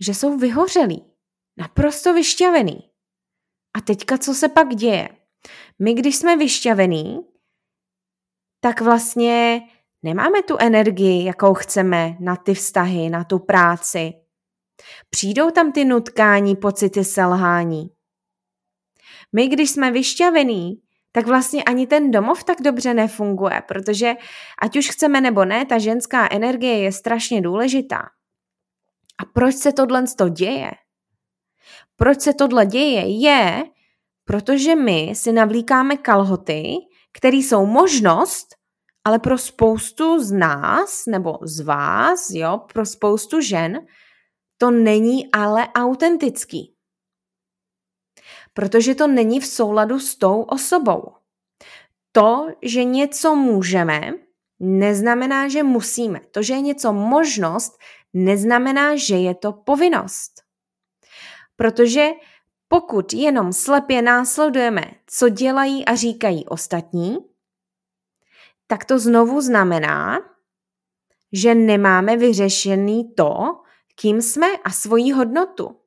že 0.00 0.14
jsou 0.14 0.36
vyhořelí, 0.36 1.13
naprosto 1.56 2.14
vyšťavený. 2.14 2.90
A 3.76 3.80
teďka 3.80 4.18
co 4.18 4.34
se 4.34 4.48
pak 4.48 4.68
děje? 4.68 5.08
My, 5.78 5.94
když 5.94 6.16
jsme 6.16 6.36
vyšťavení, 6.36 7.18
tak 8.60 8.80
vlastně 8.80 9.62
nemáme 10.02 10.42
tu 10.42 10.56
energii, 10.60 11.24
jakou 11.24 11.54
chceme 11.54 12.16
na 12.20 12.36
ty 12.36 12.54
vztahy, 12.54 13.10
na 13.10 13.24
tu 13.24 13.38
práci. 13.38 14.12
Přijdou 15.10 15.50
tam 15.50 15.72
ty 15.72 15.84
nutkání, 15.84 16.56
pocity 16.56 17.04
selhání. 17.04 17.90
My, 19.32 19.48
když 19.48 19.70
jsme 19.70 19.90
vyšťavení, 19.90 20.84
tak 21.12 21.26
vlastně 21.26 21.64
ani 21.64 21.86
ten 21.86 22.10
domov 22.10 22.44
tak 22.44 22.60
dobře 22.60 22.94
nefunguje, 22.94 23.62
protože 23.68 24.14
ať 24.62 24.76
už 24.76 24.90
chceme 24.90 25.20
nebo 25.20 25.44
ne, 25.44 25.66
ta 25.66 25.78
ženská 25.78 26.28
energie 26.32 26.78
je 26.78 26.92
strašně 26.92 27.40
důležitá. 27.40 27.98
A 29.18 29.24
proč 29.34 29.54
se 29.54 29.72
tohle 29.72 30.04
to 30.18 30.28
děje? 30.28 30.70
Proč 31.96 32.20
se 32.20 32.34
tohle 32.34 32.66
děje? 32.66 33.20
Je, 33.20 33.64
protože 34.24 34.74
my 34.74 35.12
si 35.14 35.32
navlíkáme 35.32 35.96
kalhoty, 35.96 36.74
které 37.12 37.36
jsou 37.36 37.66
možnost, 37.66 38.46
ale 39.04 39.18
pro 39.18 39.38
spoustu 39.38 40.24
z 40.24 40.32
nás 40.32 41.06
nebo 41.06 41.38
z 41.42 41.60
vás, 41.60 42.30
jo, 42.30 42.60
pro 42.72 42.86
spoustu 42.86 43.40
žen, 43.40 43.86
to 44.58 44.70
není 44.70 45.32
ale 45.32 45.68
autentický 45.68 46.74
protože 48.54 48.94
to 48.94 49.06
není 49.06 49.40
v 49.40 49.46
souladu 49.46 49.98
s 49.98 50.16
tou 50.16 50.42
osobou. 50.42 51.12
To, 52.12 52.46
že 52.62 52.84
něco 52.84 53.34
můžeme, 53.34 54.12
neznamená, 54.60 55.48
že 55.48 55.62
musíme. 55.62 56.20
To, 56.30 56.42
že 56.42 56.54
je 56.54 56.60
něco 56.60 56.92
možnost, 56.92 57.72
neznamená, 58.12 58.96
že 58.96 59.16
je 59.16 59.34
to 59.34 59.52
povinnost. 59.52 60.43
Protože 61.56 62.08
pokud 62.68 63.12
jenom 63.12 63.52
slepě 63.52 64.02
následujeme, 64.02 64.82
co 65.06 65.28
dělají 65.28 65.84
a 65.84 65.94
říkají 65.94 66.46
ostatní, 66.46 67.18
tak 68.66 68.84
to 68.84 68.98
znovu 68.98 69.40
znamená, 69.40 70.18
že 71.32 71.54
nemáme 71.54 72.16
vyřešený 72.16 73.14
to, 73.14 73.34
kým 73.94 74.22
jsme 74.22 74.46
a 74.64 74.70
svoji 74.70 75.12
hodnotu. 75.12 75.80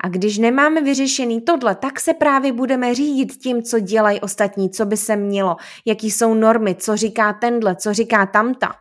A 0.00 0.08
když 0.08 0.38
nemáme 0.38 0.82
vyřešený 0.82 1.40
tohle, 1.40 1.74
tak 1.74 2.00
se 2.00 2.14
právě 2.14 2.52
budeme 2.52 2.94
řídit 2.94 3.36
tím, 3.36 3.62
co 3.62 3.80
dělají 3.80 4.20
ostatní, 4.20 4.70
co 4.70 4.86
by 4.86 4.96
se 4.96 5.16
mělo, 5.16 5.56
jaký 5.86 6.10
jsou 6.10 6.34
normy, 6.34 6.74
co 6.74 6.96
říká 6.96 7.32
tenhle, 7.32 7.76
co 7.76 7.94
říká 7.94 8.26
tamta. 8.26 8.72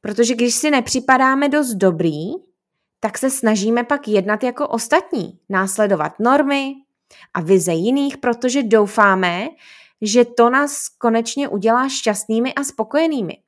Protože 0.00 0.34
když 0.34 0.54
si 0.54 0.70
nepřipadáme 0.70 1.48
dost 1.48 1.74
dobrý, 1.74 2.32
tak 3.04 3.18
se 3.18 3.30
snažíme 3.30 3.84
pak 3.84 4.08
jednat 4.08 4.42
jako 4.42 4.68
ostatní, 4.68 5.38
následovat 5.48 6.12
normy 6.20 6.74
a 7.34 7.40
vize 7.40 7.72
jiných, 7.72 8.18
protože 8.18 8.62
doufáme, 8.62 9.48
že 10.02 10.24
to 10.24 10.50
nás 10.50 10.88
konečně 10.88 11.48
udělá 11.48 11.88
šťastnými 11.88 12.54
a 12.54 12.64
spokojenými 12.64 13.38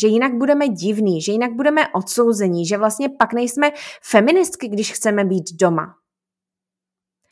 že 0.00 0.06
jinak 0.06 0.34
budeme 0.34 0.68
divní, 0.68 1.22
že 1.22 1.32
jinak 1.32 1.52
budeme 1.52 1.88
odsouzení, 1.88 2.66
že 2.66 2.78
vlastně 2.78 3.08
pak 3.08 3.32
nejsme 3.32 3.70
feministky, 4.02 4.68
když 4.68 4.92
chceme 4.92 5.24
být 5.24 5.44
doma. 5.60 5.94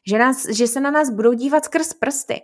Že, 0.06 0.18
nás, 0.18 0.48
že 0.48 0.66
se 0.66 0.80
na 0.80 0.90
nás 0.90 1.10
budou 1.10 1.32
dívat 1.32 1.64
skrz 1.64 1.94
prsty. 1.94 2.42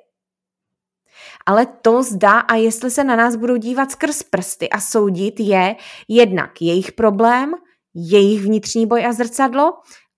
Ale 1.47 1.66
to 1.66 2.02
zdá 2.02 2.38
a 2.38 2.54
jestli 2.54 2.90
se 2.90 3.04
na 3.04 3.16
nás 3.16 3.37
budou 3.37 3.57
dívat 3.57 3.90
skrz 3.90 4.23
prsty 4.23 4.71
a 4.71 4.81
soudit 4.81 5.40
je 5.40 5.76
jednak 6.09 6.62
jejich 6.62 6.92
problém, 6.92 7.54
jejich 7.95 8.43
vnitřní 8.43 8.87
boj 8.87 9.07
a 9.07 9.13
zrcadlo 9.13 9.73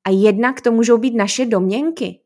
a 0.07 0.11
jednak 0.11 0.61
to 0.61 0.73
můžou 0.73 0.99
být 0.99 1.15
naše 1.15 1.47
domněnky. 1.47 2.21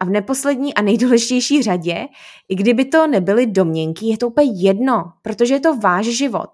A 0.00 0.04
v 0.04 0.10
neposlední 0.10 0.74
a 0.74 0.82
nejdůležitější 0.82 1.62
řadě, 1.62 2.08
i 2.48 2.54
kdyby 2.54 2.84
to 2.84 3.06
nebyly 3.06 3.46
domněnky, 3.46 4.06
je 4.06 4.18
to 4.18 4.28
úplně 4.28 4.68
jedno, 4.68 5.12
protože 5.22 5.54
je 5.54 5.60
to 5.60 5.76
váš 5.76 6.06
život. 6.06 6.50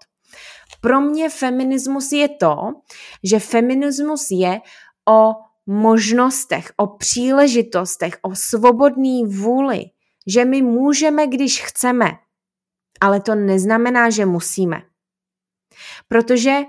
Pro 0.81 1.01
mě 1.01 1.29
feminismus 1.29 2.11
je 2.11 2.29
to, 2.29 2.57
že 3.23 3.39
feminismus 3.39 4.27
je 4.31 4.61
o 5.09 5.33
možnostech, 5.67 6.71
o 6.77 6.87
příležitostech, 6.87 8.17
o 8.21 8.35
svobodný 8.35 9.25
vůli, 9.25 9.85
že 10.27 10.45
my 10.45 10.61
můžeme, 10.61 11.27
když 11.27 11.63
chceme, 11.63 12.11
ale 13.01 13.19
to 13.21 13.35
neznamená, 13.35 14.09
že 14.09 14.25
musíme. 14.25 14.81
Protože 16.07 16.63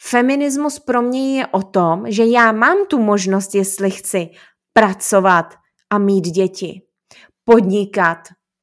feminismus 0.00 0.78
pro 0.78 1.02
mě 1.02 1.38
je 1.38 1.46
o 1.46 1.62
tom, 1.62 2.10
že 2.10 2.24
já 2.24 2.52
mám 2.52 2.86
tu 2.86 2.98
možnost, 2.98 3.54
jestli 3.54 3.90
chci 3.90 4.30
pracovat 4.72 5.54
a 5.90 5.98
mít 5.98 6.24
děti, 6.24 6.82
podnikat, 7.44 8.18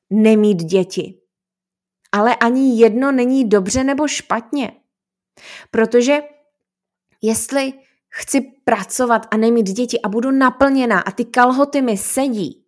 nemít 0.09 0.63
děti. 0.63 1.21
Ale 2.11 2.35
ani 2.35 2.79
jedno 2.79 3.11
není 3.11 3.49
dobře 3.49 3.83
nebo 3.83 4.07
špatně. 4.07 4.71
Protože 5.71 6.19
jestli 7.21 7.73
chci 8.09 8.41
pracovat 8.41 9.27
a 9.31 9.37
nemít 9.37 9.65
děti 9.65 10.01
a 10.01 10.09
budu 10.09 10.31
naplněná 10.31 10.99
a 10.99 11.11
ty 11.11 11.25
kalhoty 11.25 11.81
mi 11.81 11.97
sedí 11.97 12.65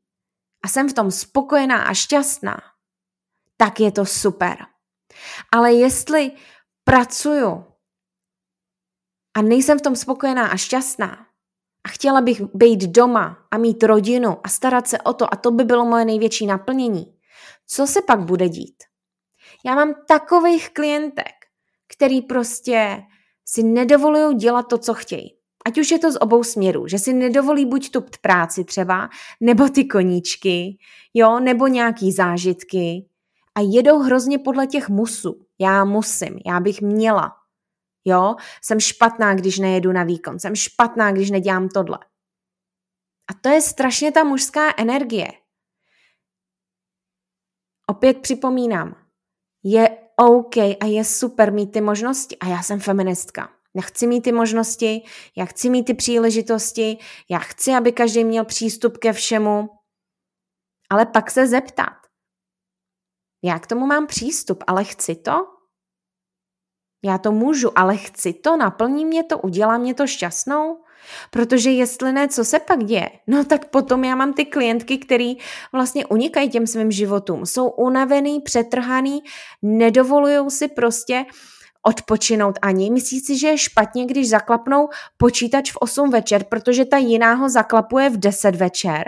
a 0.63 0.67
jsem 0.67 0.89
v 0.89 0.93
tom 0.93 1.11
spokojená 1.11 1.83
a 1.83 1.93
šťastná, 1.93 2.57
tak 3.57 3.79
je 3.79 3.91
to 3.91 4.05
super. 4.05 4.57
Ale 5.51 5.73
jestli 5.73 6.31
pracuju 6.83 7.65
a 9.37 9.41
nejsem 9.41 9.79
v 9.79 9.81
tom 9.81 9.95
spokojená 9.95 10.47
a 10.47 10.57
šťastná 10.57 11.17
a 11.83 11.89
chtěla 11.89 12.21
bych 12.21 12.41
být 12.53 12.83
doma 12.83 13.37
a 13.51 13.57
mít 13.57 13.83
rodinu 13.83 14.37
a 14.43 14.49
starat 14.49 14.87
se 14.87 14.97
o 15.01 15.13
to 15.13 15.33
a 15.33 15.37
to 15.37 15.51
by 15.51 15.63
bylo 15.63 15.85
moje 15.85 16.05
největší 16.05 16.45
naplnění, 16.45 17.05
co 17.67 17.87
se 17.87 18.01
pak 18.01 18.19
bude 18.19 18.49
dít? 18.49 18.75
Já 19.65 19.75
mám 19.75 19.93
takových 20.07 20.69
klientek, 20.69 21.33
který 21.87 22.21
prostě 22.21 23.03
si 23.45 23.63
nedovolují 23.63 24.35
dělat 24.35 24.63
to, 24.63 24.77
co 24.77 24.93
chtějí. 24.93 25.33
Ať 25.65 25.77
už 25.77 25.91
je 25.91 25.99
to 25.99 26.11
z 26.11 26.17
obou 26.21 26.43
směrů, 26.43 26.87
že 26.87 26.99
si 26.99 27.13
nedovolí 27.13 27.65
buď 27.65 27.91
tu 27.91 28.03
práci 28.21 28.63
třeba, 28.63 29.09
nebo 29.41 29.69
ty 29.69 29.85
koníčky, 29.85 30.77
jo, 31.13 31.39
nebo 31.39 31.67
nějaký 31.67 32.11
zážitky 32.11 33.05
a 33.55 33.61
jedou 33.61 33.99
hrozně 33.99 34.39
podle 34.39 34.67
těch 34.67 34.89
musů. 34.89 35.45
Já 35.59 35.85
musím, 35.85 36.39
já 36.45 36.59
bych 36.59 36.81
měla. 36.81 37.46
Jo, 38.09 38.35
jsem 38.61 38.79
špatná, 38.79 39.35
když 39.35 39.59
nejedu 39.59 39.91
na 39.91 40.03
výkon, 40.03 40.39
jsem 40.39 40.55
špatná, 40.55 41.11
když 41.11 41.31
nedělám 41.31 41.69
tohle. 41.69 41.99
A 43.29 43.33
to 43.41 43.49
je 43.49 43.61
strašně 43.61 44.11
ta 44.11 44.23
mužská 44.23 44.73
energie. 44.77 45.27
Opět 47.89 48.21
připomínám, 48.21 48.95
je 49.63 49.97
OK 50.15 50.57
a 50.57 50.85
je 50.85 51.03
super 51.03 51.53
mít 51.53 51.71
ty 51.71 51.81
možnosti. 51.81 52.37
A 52.37 52.47
já 52.47 52.63
jsem 52.63 52.79
feministka. 52.79 53.49
Já 53.75 53.81
chci 53.81 54.07
mít 54.07 54.21
ty 54.21 54.31
možnosti, 54.31 55.01
já 55.37 55.45
chci 55.45 55.69
mít 55.69 55.83
ty 55.83 55.93
příležitosti, 55.93 56.97
já 57.29 57.39
chci, 57.39 57.71
aby 57.71 57.91
každý 57.91 58.23
měl 58.23 58.45
přístup 58.45 58.97
ke 58.97 59.13
všemu, 59.13 59.69
ale 60.89 61.05
pak 61.05 61.31
se 61.31 61.47
zeptat. 61.47 61.97
Já 63.43 63.59
k 63.59 63.67
tomu 63.67 63.85
mám 63.85 64.07
přístup, 64.07 64.63
ale 64.67 64.83
chci 64.83 65.15
to? 65.15 65.56
Já 67.07 67.17
to 67.17 67.31
můžu, 67.31 67.79
ale 67.79 67.97
chci 67.97 68.33
to, 68.33 68.57
naplní 68.57 69.05
mě 69.05 69.23
to, 69.23 69.37
udělá 69.37 69.77
mě 69.77 69.93
to 69.93 70.07
šťastnou? 70.07 70.77
Protože 71.31 71.69
jestli 71.71 72.13
ne, 72.13 72.27
co 72.27 72.45
se 72.45 72.59
pak 72.59 72.83
děje? 72.83 73.09
No 73.27 73.45
tak 73.45 73.65
potom 73.65 74.03
já 74.03 74.15
mám 74.15 74.33
ty 74.33 74.45
klientky, 74.45 74.97
který 74.97 75.37
vlastně 75.71 76.05
unikají 76.05 76.49
těm 76.49 76.67
svým 76.67 76.91
životům. 76.91 77.45
Jsou 77.45 77.69
unavený, 77.69 78.41
přetrhaný, 78.41 79.23
nedovolují 79.61 80.51
si 80.51 80.67
prostě 80.67 81.25
odpočinout 81.83 82.59
ani. 82.61 82.91
Myslí 82.91 83.19
si, 83.19 83.37
že 83.37 83.47
je 83.47 83.57
špatně, 83.57 84.05
když 84.05 84.29
zaklapnou 84.29 84.89
počítač 85.17 85.71
v 85.71 85.77
8 85.77 86.09
večer, 86.09 86.43
protože 86.43 86.85
ta 86.85 86.97
jiná 86.97 87.33
ho 87.33 87.49
zaklapuje 87.49 88.09
v 88.09 88.17
10 88.17 88.55
večer? 88.55 89.03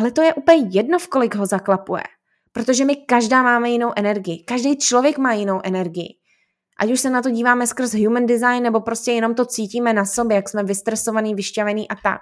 Ale 0.00 0.10
to 0.10 0.22
je 0.22 0.34
úplně 0.34 0.68
jedno, 0.70 0.98
v 0.98 1.08
kolik 1.08 1.34
ho 1.34 1.46
zaklapuje. 1.46 2.02
Protože 2.52 2.84
my 2.84 2.96
každá 2.96 3.42
máme 3.42 3.70
jinou 3.70 3.92
energii. 3.96 4.44
Každý 4.44 4.78
člověk 4.78 5.18
má 5.18 5.32
jinou 5.32 5.60
energii. 5.64 6.21
Ať 6.78 6.92
už 6.92 7.00
se 7.00 7.10
na 7.10 7.22
to 7.22 7.30
díváme 7.30 7.66
skrz 7.66 7.94
human 7.94 8.26
design, 8.26 8.62
nebo 8.62 8.80
prostě 8.80 9.12
jenom 9.12 9.34
to 9.34 9.44
cítíme 9.44 9.92
na 9.92 10.04
sobě, 10.04 10.34
jak 10.34 10.48
jsme 10.48 10.64
vystresovaný, 10.64 11.34
vyšťavený 11.34 11.88
a 11.88 11.94
tak. 11.94 12.20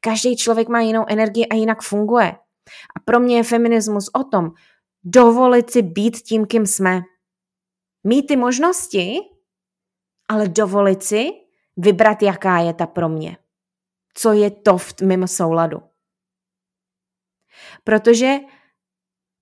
Každý 0.00 0.36
člověk 0.36 0.68
má 0.68 0.80
jinou 0.80 1.04
energii 1.08 1.46
a 1.46 1.54
jinak 1.54 1.82
funguje. 1.82 2.32
A 2.96 3.00
pro 3.04 3.20
mě 3.20 3.36
je 3.36 3.42
feminismus 3.42 4.10
o 4.14 4.24
tom, 4.24 4.50
dovolit 5.04 5.70
si 5.70 5.82
být 5.82 6.16
tím, 6.16 6.46
kým 6.46 6.66
jsme. 6.66 7.00
Mít 8.04 8.26
ty 8.26 8.36
možnosti, 8.36 9.18
ale 10.28 10.48
dovolit 10.48 11.02
si 11.02 11.30
vybrat, 11.76 12.22
jaká 12.22 12.58
je 12.58 12.74
ta 12.74 12.86
pro 12.86 13.08
mě. 13.08 13.36
Co 14.14 14.32
je 14.32 14.50
to 14.50 14.78
v 14.78 15.00
mimo 15.02 15.26
souladu. 15.28 15.78
Protože 17.84 18.36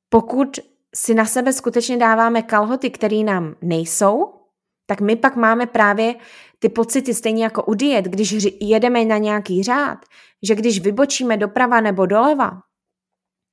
pokud 0.09 0.59
si 0.97 1.15
na 1.15 1.25
sebe 1.25 1.53
skutečně 1.53 1.97
dáváme 1.97 2.43
kalhoty, 2.43 2.91
které 2.91 3.17
nám 3.17 3.55
nejsou, 3.63 4.33
tak 4.87 5.01
my 5.01 5.17
pak 5.17 5.37
máme 5.37 5.67
právě 5.67 6.15
ty 6.59 6.69
pocity 6.69 7.15
stejně 7.15 7.45
jako 7.45 7.65
u 7.65 7.75
diet, 7.75 8.05
když 8.05 8.37
jedeme 8.61 9.05
na 9.05 9.19
nějaký 9.19 9.63
řád, 9.63 9.99
že 10.43 10.55
když 10.55 10.81
vybočíme 10.81 11.37
doprava 11.37 11.81
nebo 11.81 12.07
doleva, 12.07 12.51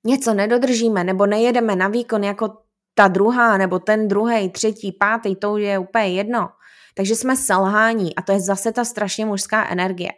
něco 0.06 0.34
nedodržíme 0.34 1.04
nebo 1.04 1.26
nejedeme 1.26 1.76
na 1.76 1.88
výkon 1.88 2.24
jako 2.24 2.58
ta 2.96 3.08
druhá 3.08 3.58
nebo 3.58 3.80
ten 3.80 4.08
druhý, 4.08 4.50
třetí, 4.50 4.92
pátý, 4.92 5.36
to 5.36 5.58
je 5.58 5.80
úplně 5.80 6.08
jedno. 6.08 6.50
Takže 6.96 7.16
jsme 7.16 7.36
selhání 7.36 8.16
a 8.16 8.22
to 8.22 8.32
je 8.32 8.40
zase 8.40 8.72
ta 8.72 8.86
strašně 8.86 9.26
mužská 9.26 9.68
energie. 9.70 10.10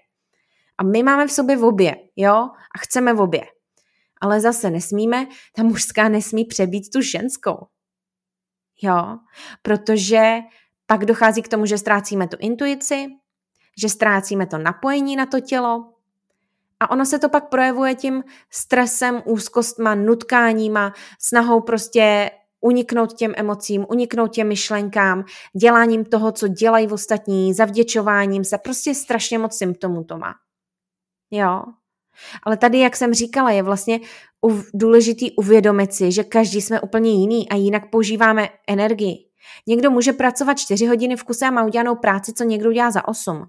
A 0.77 0.83
my 0.83 1.03
máme 1.03 1.27
v 1.27 1.31
sobě 1.31 1.57
v 1.57 1.63
obě, 1.63 1.95
jo? 2.15 2.33
A 2.75 2.77
chceme 2.79 3.13
v 3.13 3.21
obě. 3.21 3.41
Ale 4.21 4.41
zase 4.41 4.69
nesmíme, 4.69 5.27
ta 5.55 5.63
mužská 5.63 6.09
nesmí 6.09 6.45
přebít 6.45 6.89
tu 6.93 7.01
ženskou. 7.01 7.67
Jo? 8.81 9.17
Protože 9.61 10.33
pak 10.85 11.05
dochází 11.05 11.41
k 11.41 11.47
tomu, 11.47 11.65
že 11.65 11.77
ztrácíme 11.77 12.27
tu 12.27 12.37
intuici, 12.39 13.07
že 13.81 13.89
ztrácíme 13.89 14.45
to 14.45 14.57
napojení 14.57 15.15
na 15.15 15.25
to 15.25 15.39
tělo 15.39 15.95
a 16.79 16.89
ono 16.89 17.05
se 17.05 17.19
to 17.19 17.29
pak 17.29 17.49
projevuje 17.49 17.95
tím 17.95 18.23
stresem, 18.51 19.21
úzkostma, 19.25 19.95
nutkáníma, 19.95 20.93
snahou 21.19 21.61
prostě 21.61 22.31
uniknout 22.61 23.13
těm 23.13 23.33
emocím, 23.37 23.85
uniknout 23.89 24.27
těm 24.33 24.47
myšlenkám, 24.47 25.25
děláním 25.61 26.05
toho, 26.05 26.31
co 26.31 26.47
dělají 26.47 26.87
ostatní, 26.87 27.53
zavděčováním 27.53 28.43
se, 28.43 28.57
prostě 28.57 28.95
strašně 28.95 29.39
moc 29.39 29.57
symptomů 29.57 30.03
to 30.03 30.17
má. 30.17 30.33
Jo. 31.31 31.63
Ale 32.43 32.57
tady, 32.57 32.79
jak 32.79 32.95
jsem 32.95 33.13
říkala, 33.13 33.51
je 33.51 33.63
vlastně 33.63 33.99
důležitý 34.73 35.35
uvědomit 35.35 35.93
si, 35.93 36.11
že 36.11 36.23
každý 36.23 36.61
jsme 36.61 36.81
úplně 36.81 37.11
jiný 37.11 37.49
a 37.49 37.55
jinak 37.55 37.89
používáme 37.89 38.49
energii. 38.67 39.15
Někdo 39.67 39.91
může 39.91 40.13
pracovat 40.13 40.59
4 40.59 40.85
hodiny 40.85 41.15
v 41.15 41.23
kuse 41.23 41.45
a 41.45 41.51
má 41.51 41.63
udělanou 41.63 41.95
práci, 41.95 42.33
co 42.33 42.43
někdo 42.43 42.69
udělá 42.69 42.91
za 42.91 43.07
8. 43.07 43.45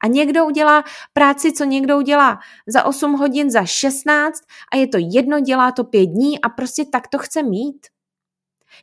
A 0.00 0.06
někdo 0.06 0.46
udělá 0.46 0.84
práci, 1.12 1.52
co 1.52 1.64
někdo 1.64 1.98
udělá 1.98 2.38
za 2.66 2.84
8 2.84 3.12
hodin, 3.12 3.50
za 3.50 3.64
16 3.64 4.40
a 4.72 4.76
je 4.76 4.86
to 4.86 4.98
jedno, 5.00 5.40
dělá 5.40 5.72
to 5.72 5.84
5 5.84 6.06
dní 6.06 6.40
a 6.40 6.48
prostě 6.48 6.84
tak 6.84 7.08
to 7.08 7.18
chce 7.18 7.42
mít. 7.42 7.86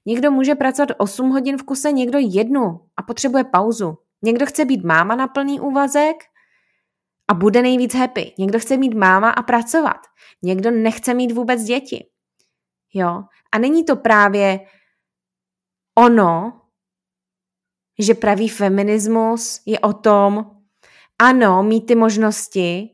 Někdo 0.05 0.31
může 0.31 0.55
pracovat 0.55 0.89
8 0.97 1.29
hodin 1.29 1.57
v 1.57 1.63
kuse, 1.63 1.91
někdo 1.91 2.19
jednu 2.21 2.79
a 2.97 3.03
potřebuje 3.03 3.43
pauzu. 3.43 3.97
Někdo 4.21 4.45
chce 4.45 4.65
být 4.65 4.83
máma 4.83 5.15
na 5.15 5.27
plný 5.27 5.59
úvazek 5.59 6.15
a 7.27 7.33
bude 7.33 7.61
nejvíc 7.61 7.95
happy. 7.95 8.33
Někdo 8.37 8.59
chce 8.59 8.77
mít 8.77 8.93
máma 8.93 9.29
a 9.29 9.43
pracovat. 9.43 9.97
Někdo 10.43 10.71
nechce 10.71 11.13
mít 11.13 11.31
vůbec 11.31 11.63
děti. 11.63 12.05
Jo? 12.93 13.23
A 13.51 13.57
není 13.57 13.85
to 13.85 13.95
právě 13.95 14.59
ono, 15.97 16.61
že 17.99 18.13
pravý 18.13 18.49
feminismus 18.49 19.61
je 19.65 19.79
o 19.79 19.93
tom, 19.93 20.51
ano, 21.19 21.63
mít 21.63 21.81
ty 21.81 21.95
možnosti, 21.95 22.89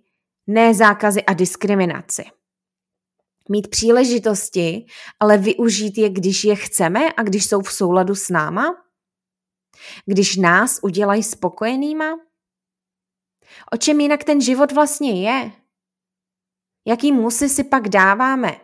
ne 0.47 0.73
zákazy 0.73 1.23
a 1.23 1.33
diskriminaci. 1.33 2.25
Mít 3.49 3.67
příležitosti, 3.67 4.85
ale 5.19 5.37
využít 5.37 5.97
je, 5.97 6.09
když 6.09 6.43
je 6.43 6.55
chceme 6.55 7.13
a 7.17 7.23
když 7.23 7.45
jsou 7.45 7.61
v 7.61 7.73
souladu 7.73 8.15
s 8.15 8.29
náma? 8.29 8.83
Když 10.05 10.35
nás 10.35 10.79
udělají 10.83 11.23
spokojenýma? 11.23 12.19
O 13.71 13.77
čem 13.77 13.99
jinak 13.99 14.23
ten 14.23 14.41
život 14.41 14.71
vlastně 14.71 15.29
je? 15.29 15.51
Jaký 16.87 17.11
musy 17.11 17.49
si 17.49 17.63
pak 17.63 17.89
dáváme? 17.89 18.57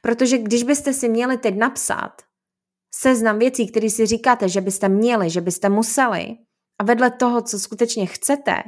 Protože 0.00 0.38
když 0.38 0.62
byste 0.62 0.92
si 0.92 1.08
měli 1.08 1.38
teď 1.38 1.56
napsat, 1.56 2.22
seznam 2.94 3.38
věcí, 3.38 3.70
které 3.70 3.90
si 3.90 4.06
říkáte, 4.06 4.48
že 4.48 4.60
byste 4.60 4.88
měli, 4.88 5.30
že 5.30 5.40
byste 5.40 5.68
museli 5.68 6.36
a 6.78 6.84
vedle 6.84 7.10
toho, 7.10 7.42
co 7.42 7.58
skutečně 7.58 8.06
chcete 8.06 8.62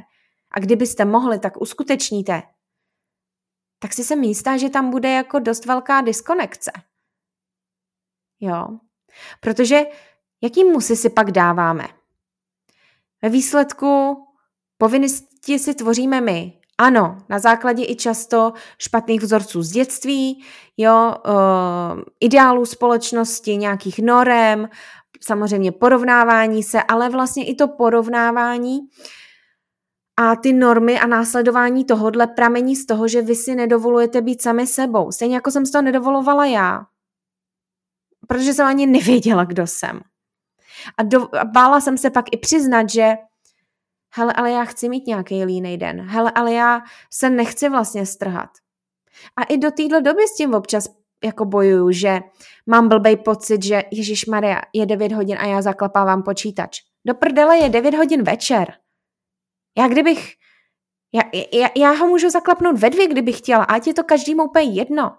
a 0.51 0.59
kdybyste 0.59 1.05
mohli, 1.05 1.39
tak 1.39 1.61
uskutečníte, 1.61 2.43
tak 3.79 3.93
si 3.93 4.03
jsem 4.03 4.23
jistá, 4.23 4.57
že 4.57 4.69
tam 4.69 4.89
bude 4.89 5.11
jako 5.11 5.39
dost 5.39 5.65
velká 5.65 6.01
diskonekce. 6.01 6.71
Jo. 8.39 8.67
Protože 9.39 9.81
jaký 10.41 10.63
musy 10.63 10.95
si 10.95 11.09
pak 11.09 11.31
dáváme? 11.31 11.87
Ve 13.21 13.29
výsledku 13.29 14.24
povinnosti 14.77 15.59
si 15.59 15.73
tvoříme 15.73 16.21
my. 16.21 16.53
Ano, 16.77 17.17
na 17.29 17.39
základě 17.39 17.85
i 17.85 17.95
často 17.95 18.53
špatných 18.77 19.21
vzorců 19.21 19.61
z 19.61 19.71
dětství, 19.71 20.43
jo, 20.77 21.15
uh, 21.27 22.01
ideálů 22.19 22.65
společnosti, 22.65 23.57
nějakých 23.57 23.99
norem, 23.99 24.69
samozřejmě 25.21 25.71
porovnávání 25.71 26.63
se, 26.63 26.83
ale 26.83 27.09
vlastně 27.09 27.45
i 27.45 27.55
to 27.55 27.67
porovnávání 27.67 28.79
a 30.19 30.35
ty 30.35 30.53
normy 30.53 30.99
a 30.99 31.07
následování 31.07 31.85
tohodle 31.85 32.27
pramení 32.27 32.75
z 32.75 32.85
toho, 32.85 33.07
že 33.07 33.21
vy 33.21 33.35
si 33.35 33.55
nedovolujete 33.55 34.21
být 34.21 34.41
sami 34.41 34.67
sebou. 34.67 35.11
Stejně 35.11 35.35
jako 35.35 35.51
jsem 35.51 35.65
si 35.65 35.71
to 35.71 35.81
nedovolovala 35.81 36.45
já. 36.45 36.85
Protože 38.27 38.53
jsem 38.53 38.67
ani 38.67 38.85
nevěděla, 38.85 39.43
kdo 39.43 39.67
jsem. 39.67 39.99
A, 40.97 41.03
do, 41.03 41.35
a 41.35 41.45
bála 41.45 41.81
jsem 41.81 41.97
se 41.97 42.09
pak 42.09 42.25
i 42.31 42.37
přiznat, 42.37 42.89
že 42.89 43.13
hele, 44.15 44.33
ale 44.33 44.51
já 44.51 44.65
chci 44.65 44.89
mít 44.89 45.07
nějaký 45.07 45.45
líný 45.45 45.77
den, 45.77 46.01
hele, 46.01 46.31
ale 46.35 46.53
já 46.53 46.81
se 47.13 47.29
nechci 47.29 47.69
vlastně 47.69 48.05
strhat. 48.05 48.49
A 49.37 49.43
i 49.43 49.57
do 49.57 49.71
téhle 49.71 50.01
doby 50.01 50.27
s 50.27 50.35
tím 50.35 50.53
občas 50.53 50.87
jako 51.23 51.45
bojuju, 51.45 51.91
že 51.91 52.19
mám 52.65 52.89
blbej 52.89 53.17
pocit, 53.17 53.63
že 53.63 53.83
Ježíš 53.91 54.25
Maria 54.25 54.61
je 54.73 54.85
9 54.85 55.11
hodin 55.11 55.37
a 55.39 55.45
já 55.45 55.61
zaklapávám 55.61 56.23
počítač. 56.23 56.79
Do 57.05 57.13
prdele 57.13 57.57
je 57.57 57.69
9 57.69 57.93
hodin 57.95 58.23
večer. 58.23 58.73
Já 59.77 59.87
kdybych, 59.87 60.33
já, 61.13 61.21
já, 61.53 61.69
já 61.77 61.91
ho 61.91 62.07
můžu 62.07 62.29
zaklapnout 62.29 62.79
ve 62.79 62.89
dvě, 62.89 63.07
kdybych 63.07 63.37
chtěla, 63.37 63.63
ať 63.63 63.87
je 63.87 63.93
to 63.93 64.03
každému 64.03 64.43
úplně 64.43 64.73
jedno. 64.73 65.17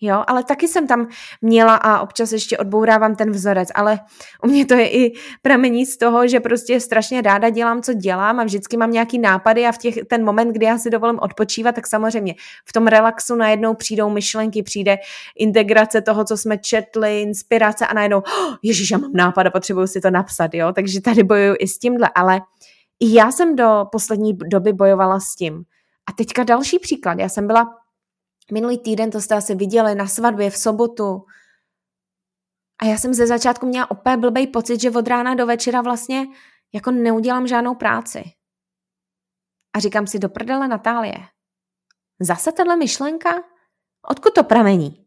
Jo, 0.00 0.24
ale 0.26 0.44
taky 0.44 0.68
jsem 0.68 0.86
tam 0.86 1.08
měla 1.42 1.74
a 1.74 2.00
občas 2.00 2.32
ještě 2.32 2.58
odbourávám 2.58 3.16
ten 3.16 3.30
vzorec, 3.30 3.68
ale 3.74 4.00
u 4.44 4.46
mě 4.46 4.66
to 4.66 4.74
je 4.74 4.90
i 4.90 5.12
pramení 5.42 5.86
z 5.86 5.96
toho, 5.96 6.28
že 6.28 6.40
prostě 6.40 6.80
strašně 6.80 7.22
ráda 7.22 7.50
dělám, 7.50 7.82
co 7.82 7.92
dělám 7.92 8.40
a 8.40 8.44
vždycky 8.44 8.76
mám 8.76 8.90
nějaký 8.90 9.18
nápady 9.18 9.66
a 9.66 9.72
v 9.72 9.78
těch, 9.78 9.94
ten 10.08 10.24
moment, 10.24 10.52
kdy 10.52 10.66
já 10.66 10.78
si 10.78 10.90
dovolím 10.90 11.18
odpočívat, 11.18 11.74
tak 11.74 11.86
samozřejmě 11.86 12.34
v 12.64 12.72
tom 12.72 12.86
relaxu 12.86 13.34
najednou 13.34 13.74
přijdou 13.74 14.10
myšlenky, 14.10 14.62
přijde 14.62 14.96
integrace 15.36 16.00
toho, 16.00 16.24
co 16.24 16.36
jsme 16.36 16.58
četli, 16.58 17.22
inspirace 17.22 17.86
a 17.86 17.94
najednou, 17.94 18.18
oh, 18.18 18.54
ježiš, 18.62 18.90
já 18.90 18.98
mám 18.98 19.12
nápad 19.14 19.46
a 19.46 19.50
potřebuju 19.50 19.86
si 19.86 20.00
to 20.00 20.10
napsat, 20.10 20.54
jo, 20.54 20.72
takže 20.72 21.00
tady 21.00 21.22
bojuju 21.22 21.54
i 21.58 21.68
s 21.68 21.78
tímhle, 21.78 22.10
ale 22.14 22.40
já 23.00 23.32
jsem 23.32 23.56
do 23.56 23.84
poslední 23.92 24.32
doby 24.36 24.72
bojovala 24.72 25.20
s 25.20 25.34
tím. 25.34 25.62
A 26.08 26.12
teďka 26.12 26.44
další 26.44 26.78
příklad, 26.78 27.18
já 27.18 27.28
jsem 27.28 27.46
byla 27.46 27.85
Minulý 28.52 28.78
týden, 28.78 29.10
to 29.10 29.20
jste 29.20 29.34
asi 29.34 29.54
viděli, 29.54 29.94
na 29.94 30.06
svatbě 30.06 30.50
v 30.50 30.56
sobotu. 30.56 31.26
A 32.82 32.86
já 32.86 32.98
jsem 32.98 33.14
ze 33.14 33.26
začátku 33.26 33.66
měla 33.66 33.90
opět 33.90 34.16
blbej 34.16 34.46
pocit, 34.46 34.80
že 34.80 34.90
od 34.90 35.08
rána 35.08 35.34
do 35.34 35.46
večera 35.46 35.82
vlastně 35.82 36.26
jako 36.74 36.90
neudělám 36.90 37.46
žádnou 37.46 37.74
práci. 37.74 38.24
A 39.76 39.80
říkám 39.80 40.06
si, 40.06 40.18
do 40.18 40.28
prdele 40.28 40.68
Natálie, 40.68 41.18
zase 42.20 42.52
tahle 42.52 42.76
myšlenka? 42.76 43.42
Odkud 44.08 44.34
to 44.34 44.44
pramení? 44.44 45.06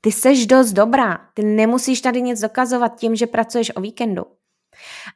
Ty 0.00 0.12
seš 0.12 0.46
dost 0.46 0.72
dobrá, 0.72 1.30
ty 1.34 1.42
nemusíš 1.42 2.00
tady 2.00 2.22
nic 2.22 2.40
dokazovat 2.40 3.00
tím, 3.00 3.16
že 3.16 3.26
pracuješ 3.26 3.76
o 3.76 3.80
víkendu. 3.80 4.24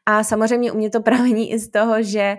A 0.06 0.24
samozřejmě 0.24 0.72
u 0.72 0.76
mě 0.76 0.90
to 0.90 1.00
pramení 1.02 1.52
i 1.52 1.58
z 1.58 1.70
toho, 1.70 2.02
že 2.02 2.36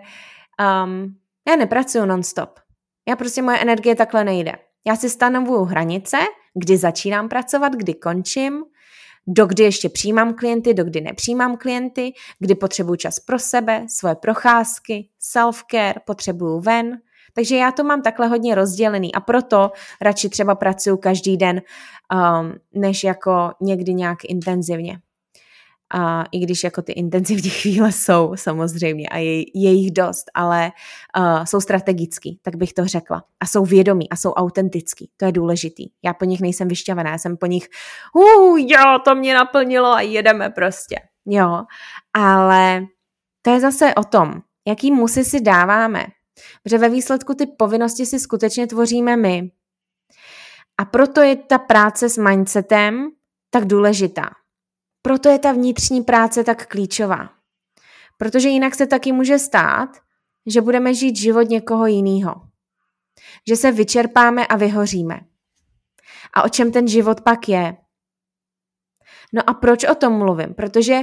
um, 0.83 1.19
Já 1.47 1.55
nepracuju 1.55 2.05
nonstop. 2.05 2.59
Já 3.07 3.15
prostě 3.15 3.41
moje 3.41 3.59
energie 3.59 3.95
takhle 3.95 4.23
nejde. 4.23 4.66
Já 4.87 4.95
si 4.95 5.09
stanovuju 5.09 5.63
hranice, 5.63 6.17
kdy 6.53 6.77
začínám 6.77 7.29
pracovat, 7.29 7.73
kdy 7.73 7.93
končím, 7.93 8.63
dokdy 9.27 9.63
ještě 9.63 9.89
přijímám 9.89 10.33
klienty, 10.33 10.73
dokdy 10.73 11.01
nepřijímám 11.01 11.57
klienty, 11.57 12.13
kdy 12.39 12.55
potřebuju 12.55 12.95
čas 12.95 13.19
pro 13.19 13.39
sebe, 13.39 13.85
svoje 13.89 14.15
procházky, 14.15 15.09
self-care, 15.35 15.93
potřebuju 16.05 16.59
ven. 16.59 16.97
Takže 17.33 17.57
já 17.57 17.71
to 17.71 17.83
mám 17.83 18.01
takhle 18.01 18.27
hodně 18.27 18.55
rozdělený 18.55 19.13
a 19.13 19.19
proto 19.19 19.71
radši 20.01 20.29
třeba 20.29 20.55
pracuju 20.55 20.97
každý 20.97 21.37
den, 21.37 21.61
um, 22.13 22.53
než 22.81 23.03
jako 23.03 23.51
někdy 23.61 23.93
nějak 23.93 24.17
intenzivně. 24.23 24.99
A 25.93 26.23
i 26.31 26.39
když 26.39 26.63
jako 26.63 26.81
ty 26.81 26.91
intenzivní 26.91 27.49
chvíle 27.61 27.91
jsou 27.91 28.33
samozřejmě 28.35 29.09
a 29.09 29.17
je, 29.17 29.39
je 29.39 29.71
jich 29.71 29.91
dost, 29.91 30.25
ale 30.33 30.71
uh, 31.17 31.45
jsou 31.45 31.61
strategický, 31.61 32.39
tak 32.41 32.55
bych 32.55 32.73
to 32.73 32.85
řekla. 32.85 33.23
A 33.39 33.45
jsou 33.45 33.65
vědomí 33.65 34.09
a 34.09 34.15
jsou 34.15 34.33
autentický. 34.33 35.09
To 35.17 35.25
je 35.25 35.31
důležitý. 35.31 35.85
Já 36.05 36.13
po 36.13 36.25
nich 36.25 36.41
nejsem 36.41 36.67
vyšťavená, 36.67 37.11
já 37.11 37.17
jsem 37.17 37.37
po 37.37 37.45
nich, 37.45 37.67
uh, 38.15 38.59
jo, 38.59 38.99
to 39.05 39.15
mě 39.15 39.33
naplnilo 39.33 39.87
a 39.87 40.01
jedeme 40.01 40.49
prostě. 40.49 40.95
Jo, 41.25 41.63
ale 42.13 42.85
to 43.41 43.49
je 43.49 43.59
zase 43.59 43.95
o 43.95 44.03
tom, 44.03 44.33
jaký 44.67 44.91
musy 44.91 45.25
si 45.25 45.41
dáváme. 45.41 46.05
Protože 46.63 46.77
ve 46.77 46.89
výsledku 46.89 47.33
ty 47.33 47.45
povinnosti 47.45 48.05
si 48.05 48.19
skutečně 48.19 48.67
tvoříme 48.67 49.17
my. 49.17 49.51
A 50.77 50.85
proto 50.85 51.21
je 51.21 51.35
ta 51.35 51.57
práce 51.57 52.09
s 52.09 52.17
mindsetem 52.17 53.09
tak 53.49 53.65
důležitá. 53.65 54.29
Proto 55.07 55.29
je 55.29 55.39
ta 55.39 55.51
vnitřní 55.51 56.03
práce 56.03 56.43
tak 56.43 56.67
klíčová. 56.67 57.29
Protože 58.17 58.49
jinak 58.49 58.75
se 58.75 58.87
taky 58.87 59.11
může 59.11 59.39
stát, 59.39 59.89
že 60.45 60.61
budeme 60.61 60.93
žít 60.93 61.15
život 61.15 61.49
někoho 61.49 61.85
jiného. 61.85 62.35
Že 63.47 63.55
se 63.55 63.71
vyčerpáme 63.71 64.47
a 64.47 64.55
vyhoříme. 64.55 65.19
A 66.33 66.43
o 66.43 66.49
čem 66.49 66.71
ten 66.71 66.87
život 66.87 67.21
pak 67.21 67.49
je? 67.49 67.77
No 69.33 69.49
a 69.49 69.53
proč 69.53 69.83
o 69.83 69.95
tom 69.95 70.13
mluvím? 70.13 70.53
Protože 70.53 71.01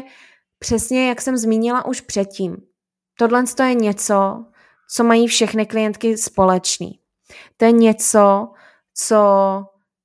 přesně 0.59 1.09
jak 1.09 1.21
jsem 1.21 1.37
zmínila 1.37 1.87
už 1.87 2.01
předtím, 2.01 2.57
tohle 3.19 3.45
je 3.67 3.75
něco, 3.75 4.45
co 4.91 5.05
mají 5.05 5.27
všechny 5.27 5.67
klientky 5.67 6.19
společný. 6.19 7.01
To 7.57 7.65
je 7.65 7.73
něco, 7.73 8.53
co 8.95 9.17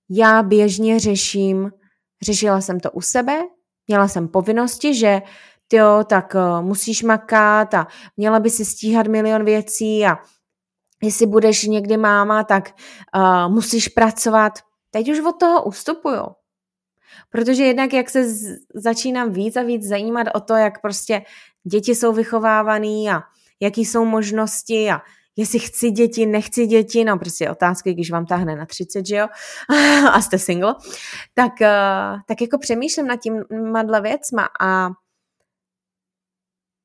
já 0.09 0.43
běžně 0.43 0.99
řeším. 0.99 1.71
Řešila 2.21 2.61
jsem 2.61 2.79
to 2.79 2.91
u 2.91 3.01
sebe, 3.01 3.43
Měla 3.89 4.07
jsem 4.07 4.27
povinnosti, 4.27 4.93
že 4.93 5.21
jo, 5.73 6.03
tak 6.09 6.35
uh, 6.35 6.65
musíš 6.65 7.03
makat 7.03 7.73
a 7.73 7.87
měla 8.17 8.39
by 8.39 8.49
si 8.49 8.65
stíhat 8.65 9.07
milion 9.07 9.45
věcí 9.45 10.05
a 10.05 10.17
jestli 11.03 11.25
budeš 11.25 11.63
někdy 11.63 11.97
máma, 11.97 12.43
tak 12.43 12.71
uh, 13.15 13.51
musíš 13.53 13.87
pracovat. 13.87 14.59
Teď 14.91 15.09
už 15.11 15.19
od 15.19 15.39
toho 15.39 15.63
ustupuju. 15.63 16.25
Protože 17.29 17.63
jednak, 17.65 17.93
jak 17.93 18.09
se 18.09 18.29
z- 18.29 18.57
začínám 18.75 19.31
víc 19.31 19.55
a 19.55 19.61
víc 19.63 19.87
zajímat 19.87 20.27
o 20.33 20.39
to, 20.39 20.53
jak 20.55 20.81
prostě 20.81 21.21
děti 21.63 21.95
jsou 21.95 22.13
vychovávaný 22.13 23.09
a 23.09 23.21
jaký 23.59 23.85
jsou 23.85 24.05
možnosti 24.05 24.91
a 24.91 25.01
jestli 25.39 25.59
chci 25.59 25.91
děti, 25.91 26.25
nechci 26.25 26.67
děti, 26.67 27.03
no 27.03 27.17
prostě 27.17 27.49
otázky, 27.49 27.93
když 27.93 28.11
vám 28.11 28.25
táhne 28.25 28.55
na 28.55 28.65
30, 28.65 29.05
že 29.05 29.15
jo, 29.15 29.27
a 30.11 30.21
jste 30.21 30.39
single, 30.39 30.75
tak, 31.33 31.53
uh, 31.61 32.19
tak 32.27 32.41
jako 32.41 32.57
přemýšlím 32.57 33.07
nad 33.07 33.15
tím 33.15 33.43
dle 33.83 34.01
věcma 34.01 34.49
a 34.61 34.89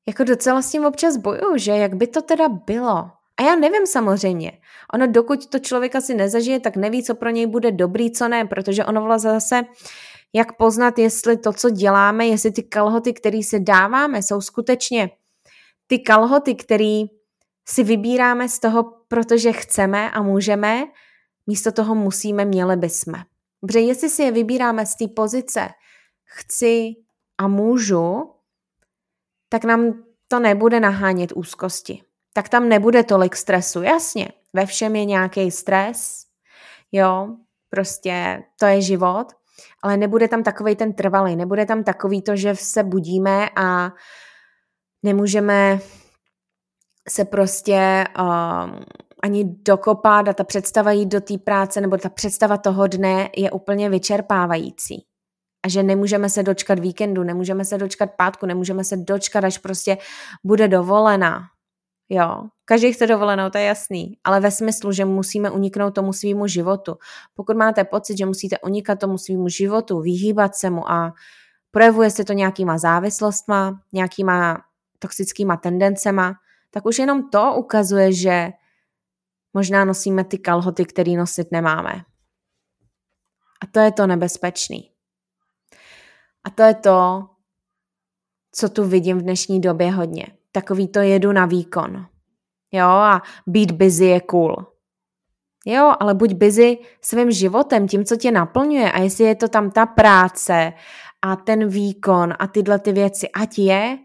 jako 0.07 0.23
docela 0.23 0.61
s 0.61 0.71
tím 0.71 0.85
občas 0.85 1.17
boju, 1.17 1.57
že 1.57 1.71
jak 1.71 1.93
by 1.95 2.07
to 2.07 2.21
teda 2.21 2.49
bylo. 2.49 3.11
A 3.37 3.43
já 3.43 3.55
nevím 3.55 3.87
samozřejmě. 3.87 4.51
Ono 4.93 5.07
dokud 5.07 5.47
to 5.47 5.59
člověk 5.59 5.95
asi 5.95 6.13
nezažije, 6.13 6.59
tak 6.59 6.75
neví, 6.75 7.03
co 7.03 7.15
pro 7.15 7.29
něj 7.29 7.47
bude 7.47 7.71
dobrý, 7.71 8.11
co 8.11 8.27
ne, 8.27 8.45
protože 8.45 8.85
ono 8.85 9.03
vlastně 9.03 9.31
zase, 9.31 9.61
jak 10.33 10.57
poznat, 10.57 10.99
jestli 10.99 11.37
to, 11.37 11.53
co 11.53 11.69
děláme, 11.69 12.27
jestli 12.27 12.51
ty 12.51 12.63
kalhoty, 12.63 13.13
které 13.13 13.43
si 13.43 13.59
dáváme, 13.59 14.23
jsou 14.23 14.41
skutečně 14.41 15.09
ty 15.87 15.99
kalhoty, 15.99 16.55
které 16.55 17.03
si 17.67 17.83
vybíráme 17.83 18.49
z 18.49 18.59
toho, 18.59 18.83
protože 19.07 19.51
chceme 19.51 20.11
a 20.11 20.21
můžeme, 20.21 20.83
místo 21.47 21.71
toho 21.71 21.95
musíme, 21.95 22.45
měli 22.45 22.75
bychom. 22.75 23.13
Protože 23.61 23.79
jestli 23.79 24.09
si 24.09 24.23
je 24.23 24.31
vybíráme 24.31 24.85
z 24.85 24.95
té 24.95 25.07
pozice 25.07 25.69
chci 26.25 26.95
a 27.37 27.47
můžu, 27.47 28.31
tak 29.49 29.63
nám 29.63 29.93
to 30.27 30.39
nebude 30.39 30.79
nahánět 30.79 31.31
úzkosti. 31.35 32.01
Tak 32.33 32.49
tam 32.49 32.69
nebude 32.69 33.03
tolik 33.03 33.35
stresu. 33.35 33.81
Jasně, 33.81 34.29
ve 34.53 34.65
všem 34.65 34.95
je 34.95 35.05
nějaký 35.05 35.51
stres, 35.51 36.25
jo, 36.91 37.27
prostě 37.69 38.43
to 38.59 38.65
je 38.65 38.81
život, 38.81 39.25
ale 39.83 39.97
nebude 39.97 40.27
tam 40.27 40.43
takový 40.43 40.75
ten 40.75 40.93
trvalý, 40.93 41.35
nebude 41.35 41.65
tam 41.65 41.83
takový 41.83 42.21
to, 42.21 42.35
že 42.35 42.55
se 42.55 42.83
budíme 42.83 43.49
a 43.55 43.91
nemůžeme 45.03 45.79
se 47.09 47.25
prostě 47.25 48.03
um, 48.19 48.79
ani 49.23 49.45
dokopat 49.65 50.27
a 50.27 50.33
ta 50.33 50.43
představa 50.43 50.91
jít 50.91 51.05
do 51.05 51.21
té 51.21 51.37
práce 51.37 51.81
nebo 51.81 51.97
ta 51.97 52.09
představa 52.09 52.57
toho 52.57 52.87
dne 52.87 53.29
je 53.37 53.51
úplně 53.51 53.89
vyčerpávající. 53.89 55.05
A 55.65 55.69
že 55.69 55.83
nemůžeme 55.83 56.29
se 56.29 56.43
dočkat 56.43 56.79
víkendu, 56.79 57.23
nemůžeme 57.23 57.65
se 57.65 57.77
dočkat 57.77 58.09
pátku, 58.17 58.45
nemůžeme 58.45 58.83
se 58.83 58.97
dočkat, 58.97 59.43
až 59.43 59.57
prostě 59.57 59.97
bude 60.43 60.67
dovolená. 60.67 61.41
Jo, 62.09 62.43
každý 62.65 62.93
chce 62.93 63.07
dovolenou, 63.07 63.49
to 63.49 63.57
je 63.57 63.63
jasný, 63.63 64.17
ale 64.23 64.39
ve 64.39 64.51
smyslu, 64.51 64.91
že 64.91 65.05
musíme 65.05 65.51
uniknout 65.51 65.95
tomu 65.95 66.13
svýmu 66.13 66.47
životu. 66.47 66.95
Pokud 67.33 67.57
máte 67.57 67.83
pocit, 67.83 68.17
že 68.17 68.25
musíte 68.25 68.59
unikat 68.59 68.99
tomu 68.99 69.17
svýmu 69.17 69.49
životu, 69.49 70.01
vyhýbat 70.01 70.55
se 70.55 70.69
mu 70.69 70.91
a 70.91 71.13
projevuje 71.71 72.09
se 72.09 72.23
to 72.23 72.33
nějakýma 72.33 72.77
závislostma, 72.77 73.79
nějakýma 73.93 74.61
toxickýma 74.99 75.57
tendencema, 75.57 76.33
tak 76.75 76.85
už 76.85 76.99
jenom 76.99 77.29
to 77.29 77.55
ukazuje, 77.55 78.13
že 78.13 78.51
možná 79.53 79.85
nosíme 79.85 80.23
ty 80.23 80.37
kalhoty, 80.37 80.85
které 80.85 81.11
nosit 81.11 81.51
nemáme. 81.51 82.03
A 83.61 83.67
to 83.71 83.79
je 83.79 83.91
to 83.91 84.07
nebezpečný. 84.07 84.91
A 86.43 86.49
to 86.49 86.63
je 86.63 86.73
to, 86.73 87.29
co 88.51 88.69
tu 88.69 88.83
vidím 88.87 89.17
v 89.17 89.21
dnešní 89.21 89.61
době 89.61 89.91
hodně. 89.91 90.27
Takový 90.51 90.87
to 90.87 90.99
jedu 90.99 91.31
na 91.31 91.45
výkon. 91.45 92.05
Jo, 92.71 92.87
a 92.87 93.21
být 93.47 93.71
busy 93.71 94.05
je 94.05 94.21
cool. 94.21 94.55
Jo, 95.65 95.93
ale 95.99 96.13
buď 96.13 96.33
busy 96.33 96.77
svým 97.01 97.31
životem, 97.31 97.87
tím, 97.87 98.05
co 98.05 98.15
tě 98.15 98.31
naplňuje 98.31 98.91
a 98.91 98.99
jestli 98.99 99.23
je 99.23 99.35
to 99.35 99.47
tam 99.47 99.71
ta 99.71 99.85
práce 99.85 100.73
a 101.21 101.35
ten 101.35 101.67
výkon 101.67 102.33
a 102.39 102.47
tyhle 102.47 102.79
ty 102.79 102.91
věci, 102.91 103.29
ať 103.29 103.59
je, 103.59 103.97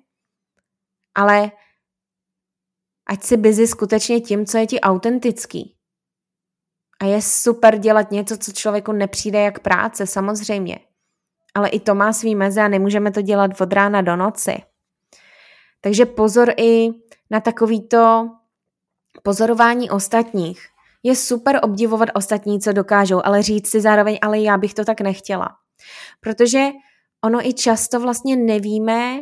ale 1.14 1.50
ať 3.10 3.22
si 3.22 3.36
busy 3.36 3.66
skutečně 3.66 4.20
tím, 4.20 4.46
co 4.46 4.58
je 4.58 4.66
ti 4.66 4.80
autentický. 4.80 5.76
A 7.02 7.04
je 7.04 7.22
super 7.22 7.78
dělat 7.78 8.10
něco, 8.10 8.36
co 8.36 8.52
člověku 8.52 8.92
nepřijde 8.92 9.40
jak 9.40 9.58
práce, 9.58 10.06
samozřejmě. 10.06 10.78
Ale 11.54 11.68
i 11.68 11.80
to 11.80 11.94
má 11.94 12.12
svý 12.12 12.34
meze 12.34 12.62
a 12.62 12.68
nemůžeme 12.68 13.10
to 13.12 13.22
dělat 13.22 13.60
od 13.60 13.72
rána 13.72 14.02
do 14.02 14.16
noci. 14.16 14.62
Takže 15.80 16.06
pozor 16.06 16.52
i 16.56 16.88
na 17.30 17.40
takovýto 17.40 18.30
pozorování 19.22 19.90
ostatních. 19.90 20.66
Je 21.02 21.16
super 21.16 21.60
obdivovat 21.62 22.08
ostatní, 22.14 22.60
co 22.60 22.72
dokážou, 22.72 23.20
ale 23.24 23.42
říct 23.42 23.70
si 23.70 23.80
zároveň, 23.80 24.18
ale 24.22 24.40
já 24.40 24.58
bych 24.58 24.74
to 24.74 24.84
tak 24.84 25.00
nechtěla. 25.00 25.48
Protože 26.20 26.66
ono 27.24 27.46
i 27.46 27.54
často 27.54 28.00
vlastně 28.00 28.36
nevíme, 28.36 29.20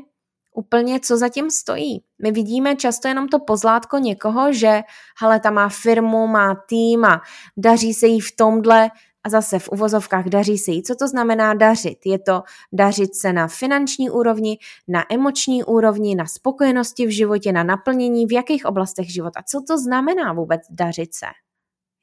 úplně, 0.58 1.00
co 1.00 1.16
zatím 1.16 1.50
stojí. 1.50 2.02
My 2.22 2.32
vidíme 2.32 2.76
často 2.76 3.08
jenom 3.08 3.28
to 3.28 3.38
pozlátko 3.38 3.98
někoho, 3.98 4.52
že 4.52 4.82
hele, 5.20 5.40
ta 5.40 5.50
má 5.50 5.68
firmu, 5.68 6.26
má 6.26 6.54
tým 6.68 7.04
a 7.04 7.20
daří 7.56 7.94
se 7.94 8.06
jí 8.06 8.20
v 8.20 8.36
tomhle 8.36 8.90
a 9.24 9.28
zase 9.28 9.58
v 9.58 9.68
uvozovkách 9.68 10.24
daří 10.24 10.58
se 10.58 10.70
jí. 10.70 10.82
Co 10.82 10.94
to 10.94 11.08
znamená 11.08 11.54
dařit? 11.54 11.98
Je 12.04 12.18
to 12.18 12.42
dařit 12.72 13.14
se 13.14 13.32
na 13.32 13.48
finanční 13.48 14.10
úrovni, 14.10 14.58
na 14.88 15.04
emoční 15.12 15.64
úrovni, 15.64 16.14
na 16.14 16.26
spokojenosti 16.26 17.06
v 17.06 17.10
životě, 17.10 17.52
na 17.52 17.62
naplnění, 17.62 18.26
v 18.26 18.32
jakých 18.32 18.66
oblastech 18.66 19.12
života. 19.12 19.42
Co 19.46 19.62
to 19.66 19.78
znamená 19.78 20.32
vůbec 20.32 20.60
dařit 20.70 21.14
se? 21.14 21.26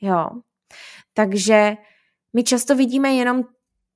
Jo. 0.01 0.29
Takže 1.13 1.77
my 2.33 2.43
často 2.43 2.75
vidíme 2.75 3.13
jenom 3.13 3.43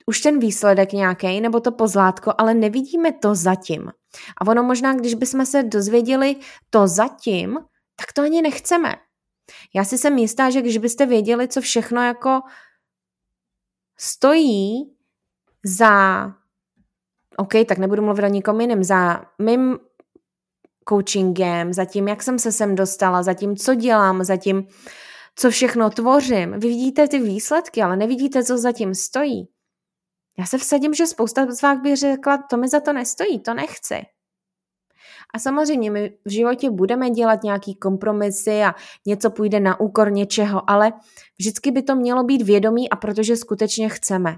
už 0.09 0.21
ten 0.21 0.39
výsledek 0.39 0.93
nějaký 0.93 1.41
nebo 1.41 1.59
to 1.59 1.71
pozlátko, 1.71 2.33
ale 2.37 2.53
nevidíme 2.53 3.11
to 3.11 3.35
zatím. 3.35 3.91
A 4.37 4.47
ono 4.47 4.63
možná, 4.63 4.93
když 4.93 5.13
bychom 5.13 5.45
se 5.45 5.63
dozvěděli 5.63 6.35
to 6.69 6.87
zatím, 6.87 7.59
tak 7.95 8.13
to 8.13 8.21
ani 8.21 8.41
nechceme. 8.41 8.95
Já 9.75 9.83
si 9.83 9.97
jsem 9.97 10.17
jistá, 10.17 10.49
že 10.49 10.61
když 10.61 10.77
byste 10.77 11.05
věděli, 11.05 11.47
co 11.47 11.61
všechno 11.61 12.01
jako 12.01 12.41
stojí 13.97 14.95
za, 15.65 16.25
OK, 17.37 17.53
tak 17.67 17.77
nebudu 17.77 18.01
mluvit 18.01 18.23
o 18.23 18.27
nikom 18.27 18.61
jiným, 18.61 18.83
za 18.83 19.21
mým 19.39 19.79
coachingem, 20.89 21.73
za 21.73 21.85
tím, 21.85 22.07
jak 22.07 22.23
jsem 22.23 22.39
se 22.39 22.51
sem 22.51 22.75
dostala, 22.75 23.23
za 23.23 23.33
tím, 23.33 23.55
co 23.55 23.75
dělám, 23.75 24.23
za 24.23 24.37
tím, 24.37 24.67
co 25.35 25.49
všechno 25.49 25.89
tvořím. 25.89 26.51
Vy 26.51 26.67
vidíte 26.67 27.07
ty 27.07 27.19
výsledky, 27.19 27.81
ale 27.81 27.95
nevidíte, 27.97 28.43
co 28.43 28.57
zatím 28.57 28.95
stojí. 28.95 29.58
Já 30.37 30.45
se 30.45 30.57
vsadím, 30.57 30.93
že 30.93 31.07
spousta 31.07 31.51
z 31.51 31.61
vás 31.61 31.79
by 31.79 31.95
řekla, 31.95 32.37
to 32.37 32.57
mi 32.57 32.67
za 32.67 32.79
to 32.79 32.93
nestojí, 32.93 33.39
to 33.39 33.53
nechci. 33.53 33.95
A 35.33 35.39
samozřejmě 35.39 35.91
my 35.91 36.13
v 36.25 36.31
životě 36.31 36.69
budeme 36.69 37.09
dělat 37.09 37.43
nějaký 37.43 37.75
kompromisy 37.75 38.63
a 38.63 38.75
něco 39.05 39.29
půjde 39.31 39.59
na 39.59 39.79
úkor 39.79 40.11
něčeho, 40.11 40.69
ale 40.69 40.93
vždycky 41.39 41.71
by 41.71 41.81
to 41.81 41.95
mělo 41.95 42.23
být 42.23 42.41
vědomí 42.41 42.89
a 42.89 42.95
protože 42.95 43.35
skutečně 43.35 43.89
chceme. 43.89 44.35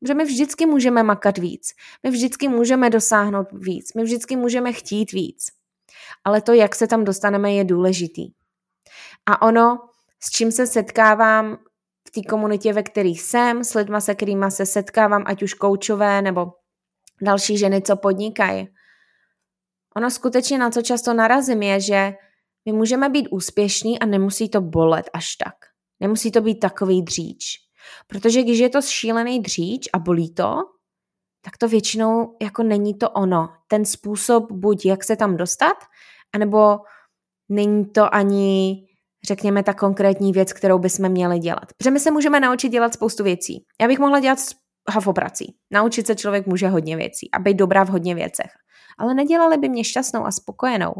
Protože 0.00 0.14
my 0.14 0.24
vždycky 0.24 0.66
můžeme 0.66 1.02
makat 1.02 1.38
víc, 1.38 1.74
my 2.02 2.10
vždycky 2.10 2.48
můžeme 2.48 2.90
dosáhnout 2.90 3.46
víc, 3.52 3.94
my 3.94 4.02
vždycky 4.02 4.36
můžeme 4.36 4.72
chtít 4.72 5.12
víc. 5.12 5.46
Ale 6.24 6.40
to, 6.42 6.52
jak 6.52 6.74
se 6.74 6.86
tam 6.86 7.04
dostaneme, 7.04 7.52
je 7.52 7.64
důležitý. 7.64 8.30
A 9.26 9.42
ono, 9.42 9.78
s 10.20 10.30
čím 10.30 10.52
se 10.52 10.66
setkávám 10.66 11.58
té 12.10 12.22
komunitě, 12.22 12.72
ve 12.72 12.82
které 12.82 13.08
jsem, 13.08 13.64
s 13.64 13.74
lidma, 13.74 14.00
se 14.00 14.14
kterými 14.14 14.50
se 14.50 14.66
setkávám, 14.66 15.22
ať 15.26 15.42
už 15.42 15.54
koučové 15.54 16.22
nebo 16.22 16.52
další 17.22 17.58
ženy, 17.58 17.82
co 17.82 17.96
podnikají. 17.96 18.68
Ono 19.96 20.10
skutečně 20.10 20.58
na 20.58 20.70
co 20.70 20.82
často 20.82 21.14
narazím 21.14 21.62
je, 21.62 21.80
že 21.80 22.12
my 22.66 22.72
můžeme 22.72 23.08
být 23.08 23.28
úspěšní 23.30 23.98
a 23.98 24.06
nemusí 24.06 24.48
to 24.48 24.60
bolet 24.60 25.10
až 25.12 25.36
tak. 25.36 25.54
Nemusí 26.00 26.30
to 26.30 26.40
být 26.40 26.58
takový 26.60 27.02
dříč. 27.02 27.44
Protože 28.06 28.42
když 28.42 28.58
je 28.58 28.68
to 28.68 28.82
šílený 28.82 29.42
dříč 29.42 29.88
a 29.92 29.98
bolí 29.98 30.34
to, 30.34 30.56
tak 31.44 31.58
to 31.58 31.68
většinou 31.68 32.36
jako 32.42 32.62
není 32.62 32.94
to 32.94 33.10
ono. 33.10 33.48
Ten 33.68 33.84
způsob 33.84 34.52
buď 34.52 34.86
jak 34.86 35.04
se 35.04 35.16
tam 35.16 35.36
dostat, 35.36 35.76
anebo 36.32 36.78
není 37.48 37.86
to 37.86 38.14
ani 38.14 38.86
řekněme, 39.26 39.62
ta 39.62 39.74
konkrétní 39.74 40.32
věc, 40.32 40.52
kterou 40.52 40.78
bychom 40.78 41.08
měli 41.08 41.38
dělat. 41.38 41.72
Protože 41.76 41.90
my 41.90 42.00
se 42.00 42.10
můžeme 42.10 42.40
naučit 42.40 42.68
dělat 42.68 42.94
spoustu 42.94 43.24
věcí. 43.24 43.64
Já 43.80 43.88
bych 43.88 43.98
mohla 43.98 44.20
dělat 44.20 44.38
hafoprací. 44.90 45.56
Naučit 45.70 46.06
se 46.06 46.14
člověk 46.14 46.46
může 46.46 46.68
hodně 46.68 46.96
věcí 46.96 47.30
a 47.30 47.38
být 47.38 47.54
dobrá 47.54 47.84
v 47.84 47.88
hodně 47.88 48.14
věcech. 48.14 48.50
Ale 48.98 49.14
nedělali 49.14 49.58
by 49.58 49.68
mě 49.68 49.84
šťastnou 49.84 50.24
a 50.26 50.32
spokojenou. 50.32 50.94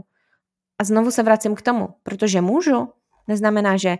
A 0.78 0.84
znovu 0.84 1.10
se 1.10 1.22
vracím 1.22 1.54
k 1.54 1.62
tomu, 1.62 1.88
protože 2.02 2.40
můžu, 2.40 2.88
neznamená, 3.28 3.76
že 3.76 3.98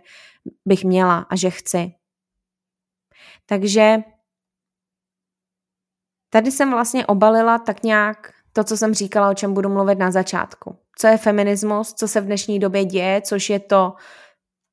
bych 0.65 0.83
měla 0.85 1.17
a 1.29 1.35
že 1.35 1.49
chci. 1.49 1.91
Takže 3.45 3.97
tady 6.29 6.51
jsem 6.51 6.71
vlastně 6.71 7.05
obalila 7.05 7.59
tak 7.59 7.83
nějak 7.83 8.33
to, 8.53 8.63
co 8.63 8.77
jsem 8.77 8.93
říkala, 8.93 9.29
o 9.29 9.33
čem 9.33 9.53
budu 9.53 9.69
mluvit 9.69 9.99
na 9.99 10.11
začátku. 10.11 10.77
Co 10.97 11.07
je 11.07 11.17
feminismus, 11.17 11.93
co 11.93 12.07
se 12.07 12.21
v 12.21 12.25
dnešní 12.25 12.59
době 12.59 12.85
děje, 12.85 13.21
což 13.21 13.49
je 13.49 13.59
to 13.59 13.93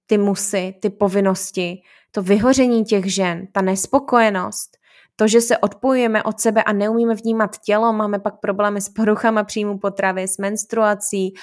ty 0.07 0.19
musy, 0.19 0.75
ty 0.81 0.91
povinnosti, 0.91 1.83
to 2.11 2.23
vyhoření 2.23 2.85
těch 2.85 3.15
žen, 3.15 3.47
ta 3.53 3.61
nespokojenost, 3.61 4.79
to, 5.17 5.29
že 5.29 5.41
se 5.41 5.59
odpojujeme 5.59 6.23
od 6.23 6.41
sebe 6.41 6.63
a 6.63 6.73
neumíme 6.73 7.15
vnímat 7.15 7.59
tělo, 7.59 7.93
máme 7.93 8.19
pak 8.19 8.41
problémy 8.41 8.81
s 8.81 8.89
poruchama 8.89 9.45
příjmu 9.45 9.79
potravy, 9.79 10.29
s 10.29 10.39
menstruací, 10.39 11.35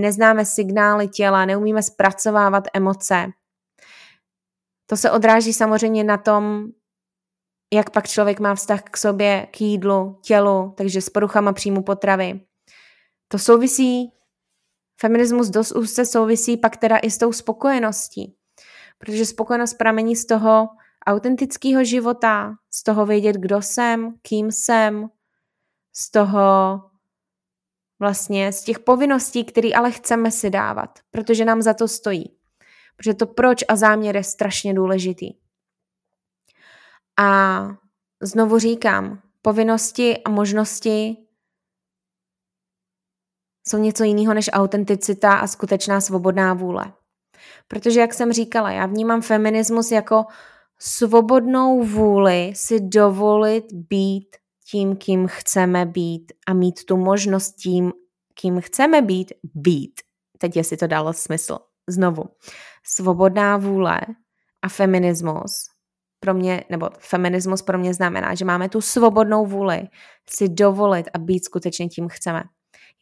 neznáme 0.00 0.44
signály 0.44 1.08
těla, 1.08 1.44
neumíme 1.44 1.82
zpracovávat 1.82 2.64
emoce. 2.74 3.26
To 4.86 4.96
se 4.96 5.10
odráží 5.10 5.52
samozřejmě 5.52 6.04
na 6.04 6.16
tom, 6.16 6.66
jak 7.74 7.90
pak 7.90 8.08
člověk 8.08 8.40
má 8.40 8.54
vztah 8.54 8.82
k 8.82 8.96
sobě, 8.96 9.46
k 9.50 9.60
jídlu, 9.60 10.18
tělu, 10.22 10.74
takže 10.76 11.00
s 11.00 11.10
poruchama 11.10 11.52
příjmu 11.52 11.82
potravy. 11.82 12.40
To 13.32 13.38
souvisí, 13.38 14.12
feminismus 15.00 15.48
dost 15.48 15.72
úzce 15.72 16.06
souvisí 16.06 16.56
pak 16.56 16.76
teda 16.76 16.98
i 16.98 17.10
s 17.10 17.18
tou 17.18 17.32
spokojeností, 17.32 18.36
protože 18.98 19.26
spokojenost 19.26 19.74
pramení 19.74 20.16
z 20.16 20.26
toho 20.26 20.68
autentického 21.06 21.84
života, 21.84 22.54
z 22.70 22.82
toho 22.82 23.06
vědět, 23.06 23.36
kdo 23.36 23.62
jsem, 23.62 24.14
kým 24.22 24.52
jsem, 24.52 25.08
z 25.92 26.10
toho 26.10 26.80
vlastně 28.00 28.52
z 28.52 28.64
těch 28.64 28.78
povinností, 28.78 29.44
které 29.44 29.70
ale 29.72 29.90
chceme 29.90 30.30
si 30.30 30.50
dávat, 30.50 30.98
protože 31.10 31.44
nám 31.44 31.62
za 31.62 31.74
to 31.74 31.88
stojí. 31.88 32.36
Protože 32.96 33.14
to 33.14 33.26
proč 33.26 33.64
a 33.68 33.76
záměr 33.76 34.16
je 34.16 34.24
strašně 34.24 34.74
důležitý. 34.74 35.32
A 37.18 37.60
znovu 38.22 38.58
říkám, 38.58 39.22
povinnosti 39.42 40.18
a 40.24 40.30
možnosti 40.30 41.16
jsou 43.68 43.78
něco 43.78 44.04
jiného 44.04 44.34
než 44.34 44.50
autenticita 44.52 45.32
a 45.32 45.46
skutečná 45.46 46.00
svobodná 46.00 46.54
vůle. 46.54 46.92
Protože, 47.68 48.00
jak 48.00 48.14
jsem 48.14 48.32
říkala, 48.32 48.70
já 48.70 48.86
vnímám 48.86 49.22
feminismus 49.22 49.90
jako 49.90 50.24
svobodnou 50.78 51.84
vůli 51.84 52.52
si 52.54 52.80
dovolit 52.80 53.64
být 53.72 54.36
tím, 54.70 54.96
kým 54.96 55.26
chceme 55.26 55.86
být 55.86 56.32
a 56.46 56.52
mít 56.52 56.84
tu 56.84 56.96
možnost 56.96 57.52
tím, 57.52 57.92
kým 58.34 58.60
chceme 58.60 59.02
být, 59.02 59.32
být. 59.54 59.92
Teď 60.38 60.56
jestli 60.56 60.76
to 60.76 60.86
dalo 60.86 61.12
smysl. 61.12 61.58
Znovu. 61.88 62.24
Svobodná 62.84 63.56
vůle 63.56 64.00
a 64.62 64.68
feminismus 64.68 65.52
pro 66.20 66.34
mě, 66.34 66.64
nebo 66.70 66.90
feminismus 66.98 67.62
pro 67.62 67.78
mě 67.78 67.94
znamená, 67.94 68.34
že 68.34 68.44
máme 68.44 68.68
tu 68.68 68.80
svobodnou 68.80 69.46
vůli 69.46 69.88
si 70.30 70.48
dovolit 70.48 71.06
a 71.14 71.18
být 71.18 71.44
skutečně 71.44 71.88
tím 71.88 72.08
chceme. 72.08 72.42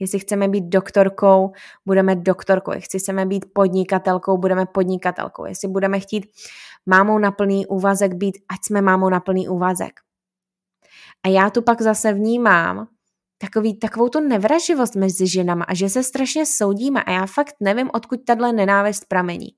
Jestli 0.01 0.19
chceme 0.19 0.49
být 0.49 0.65
doktorkou, 0.65 1.53
budeme 1.87 2.17
doktorkou. 2.17 2.73
Jestli 2.73 2.99
chceme 2.99 3.27
být 3.27 3.45
podnikatelkou, 3.53 4.39
budeme 4.39 4.67
podnikatelkou. 4.67 5.45
Jestli 5.45 5.69
budeme 5.69 6.01
chtít 6.01 6.27
mámou 6.87 7.19
na 7.19 7.31
plný 7.31 7.67
úvazek 7.67 8.15
být, 8.15 8.39
ať 8.49 8.59
jsme 8.65 8.83
mámou 8.83 9.09
na 9.09 9.21
plný 9.21 9.49
úvazek. 9.49 10.01
A 11.27 11.29
já 11.29 11.51
tu 11.51 11.63
pak 11.63 11.83
zase 11.83 12.13
vnímám 12.13 12.89
takový, 13.39 13.79
takovou 13.79 14.09
tu 14.09 14.21
nevraživost 14.21 14.97
mezi 14.97 15.27
ženama 15.27 15.65
a 15.65 15.75
že 15.75 15.89
se 15.89 16.03
strašně 16.03 16.47
soudíme 16.47 17.03
a 17.03 17.11
já 17.11 17.27
fakt 17.27 17.55
nevím, 17.61 17.91
odkud 17.93 18.21
tahle 18.25 18.53
nenávist 18.53 19.05
pramení. 19.09 19.49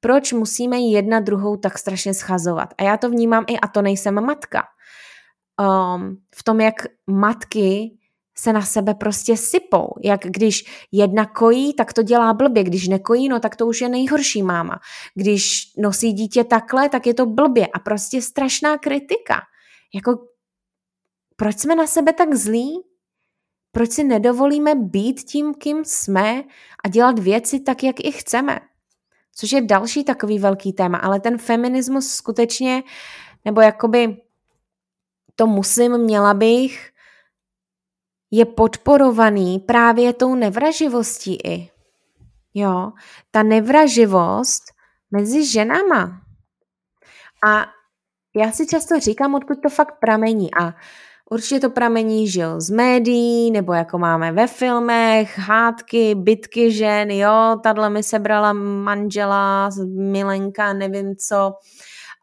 Proč 0.00 0.32
musíme 0.32 0.78
jedna 0.78 1.20
druhou 1.20 1.56
tak 1.56 1.78
strašně 1.78 2.14
schazovat? 2.14 2.74
A 2.78 2.82
já 2.82 2.96
to 2.96 3.10
vnímám 3.10 3.44
i, 3.48 3.60
a 3.60 3.68
to 3.68 3.82
nejsem 3.82 4.14
matka. 4.14 4.62
Um, 5.60 6.16
v 6.34 6.44
tom, 6.44 6.60
jak 6.60 6.74
matky 7.06 7.98
se 8.40 8.52
na 8.52 8.62
sebe 8.62 8.94
prostě 8.94 9.36
sypou. 9.36 9.94
Jak 10.04 10.20
když 10.20 10.86
jedna 10.92 11.26
kojí, 11.26 11.74
tak 11.74 11.92
to 11.92 12.02
dělá 12.02 12.34
blbě. 12.34 12.64
Když 12.64 12.88
nekojí, 12.88 13.28
no 13.28 13.40
tak 13.40 13.56
to 13.56 13.66
už 13.66 13.80
je 13.80 13.88
nejhorší 13.88 14.42
máma. 14.42 14.80
Když 15.14 15.72
nosí 15.78 16.12
dítě 16.12 16.44
takhle, 16.44 16.88
tak 16.88 17.06
je 17.06 17.14
to 17.14 17.26
blbě. 17.26 17.66
A 17.66 17.78
prostě 17.78 18.22
strašná 18.22 18.78
kritika. 18.78 19.40
Jako, 19.94 20.26
proč 21.36 21.58
jsme 21.58 21.74
na 21.74 21.86
sebe 21.86 22.12
tak 22.12 22.34
zlí? 22.34 22.80
Proč 23.72 23.90
si 23.90 24.04
nedovolíme 24.04 24.74
být 24.74 25.20
tím, 25.20 25.54
kým 25.54 25.84
jsme 25.84 26.44
a 26.84 26.88
dělat 26.88 27.18
věci 27.18 27.60
tak, 27.60 27.82
jak 27.82 28.00
i 28.00 28.12
chceme? 28.12 28.60
Což 29.34 29.52
je 29.52 29.60
další 29.60 30.04
takový 30.04 30.38
velký 30.38 30.72
téma, 30.72 30.98
ale 30.98 31.20
ten 31.20 31.38
feminismus 31.38 32.08
skutečně, 32.08 32.82
nebo 33.44 33.60
jakoby 33.60 34.16
to 35.36 35.46
musím, 35.46 35.98
měla 35.98 36.34
bych, 36.34 36.90
je 38.30 38.44
podporovaný 38.44 39.58
právě 39.58 40.12
tou 40.12 40.34
nevraživostí 40.34 41.38
i. 41.44 41.70
Jo, 42.54 42.92
ta 43.30 43.42
nevraživost 43.42 44.62
mezi 45.10 45.46
ženama. 45.46 46.20
A 47.46 47.66
já 48.36 48.52
si 48.52 48.66
často 48.66 49.00
říkám, 49.00 49.34
odkud 49.34 49.58
to 49.62 49.68
fakt 49.68 49.94
pramení. 50.00 50.54
A 50.60 50.74
určitě 51.30 51.60
to 51.60 51.70
pramení, 51.70 52.28
že 52.28 52.40
jo, 52.40 52.60
z 52.60 52.70
médií, 52.70 53.50
nebo 53.50 53.72
jako 53.72 53.98
máme 53.98 54.32
ve 54.32 54.46
filmech, 54.46 55.38
hádky, 55.38 56.14
bitky 56.14 56.72
žen, 56.72 57.10
jo, 57.10 57.56
tahle 57.62 57.90
mi 57.90 58.02
sebrala 58.02 58.52
manžela, 58.52 59.70
milenka, 59.96 60.72
nevím 60.72 61.16
co. 61.16 61.52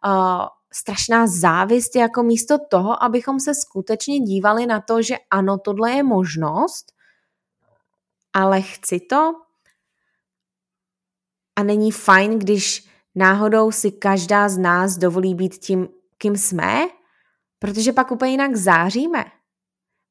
Uh, 0.06 0.46
strašná 0.74 1.28
závist 1.28 1.96
jako 1.96 2.24
místo 2.24 2.58
toho, 2.70 3.04
abychom 3.04 3.40
se 3.40 3.56
skutečně 3.56 4.20
dívali 4.20 4.66
na 4.66 4.82
to, 4.82 5.02
že 5.02 5.16
ano, 5.32 5.58
tohle 5.58 5.92
je 5.92 6.04
možnost, 6.04 6.92
ale 8.34 8.62
chci 8.62 9.00
to. 9.00 9.34
A 11.56 11.64
není 11.64 11.92
fajn, 11.92 12.40
když 12.40 12.90
náhodou 13.16 13.72
si 13.72 13.92
každá 13.92 14.50
z 14.50 14.58
nás 14.58 14.98
dovolí 14.98 15.36
být 15.36 15.58
tím, 15.58 15.88
kým 16.18 16.38
jsme, 16.38 16.88
protože 17.60 17.94
pak 17.94 18.12
úplně 18.12 18.32
jinak 18.32 18.56
záříme. 18.56 19.26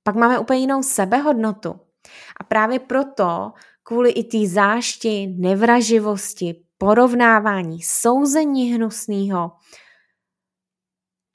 Pak 0.02 0.14
máme 0.14 0.38
úplně 0.38 0.60
jinou 0.60 0.82
sebehodnotu. 0.82 1.80
A 2.40 2.44
právě 2.44 2.78
proto, 2.78 3.52
kvůli 3.82 4.10
i 4.10 4.24
té 4.24 4.54
zášti, 4.54 5.26
nevraživosti, 5.38 6.64
porovnávání, 6.78 7.82
souzení 7.82 8.72
hnusného, 8.72 9.52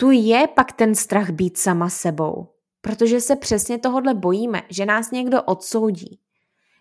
tu 0.02 0.12
je 0.12 0.48
pak 0.48 0.72
ten 0.74 0.96
strach 0.96 1.30
být 1.30 1.58
sama 1.58 1.90
sebou. 1.90 2.54
Protože 2.82 3.22
se 3.22 3.36
přesně 3.36 3.78
tohohle 3.78 4.14
bojíme, 4.14 4.62
že 4.70 4.86
nás 4.86 5.12
někdo 5.12 5.44
odsoudí. 5.44 6.20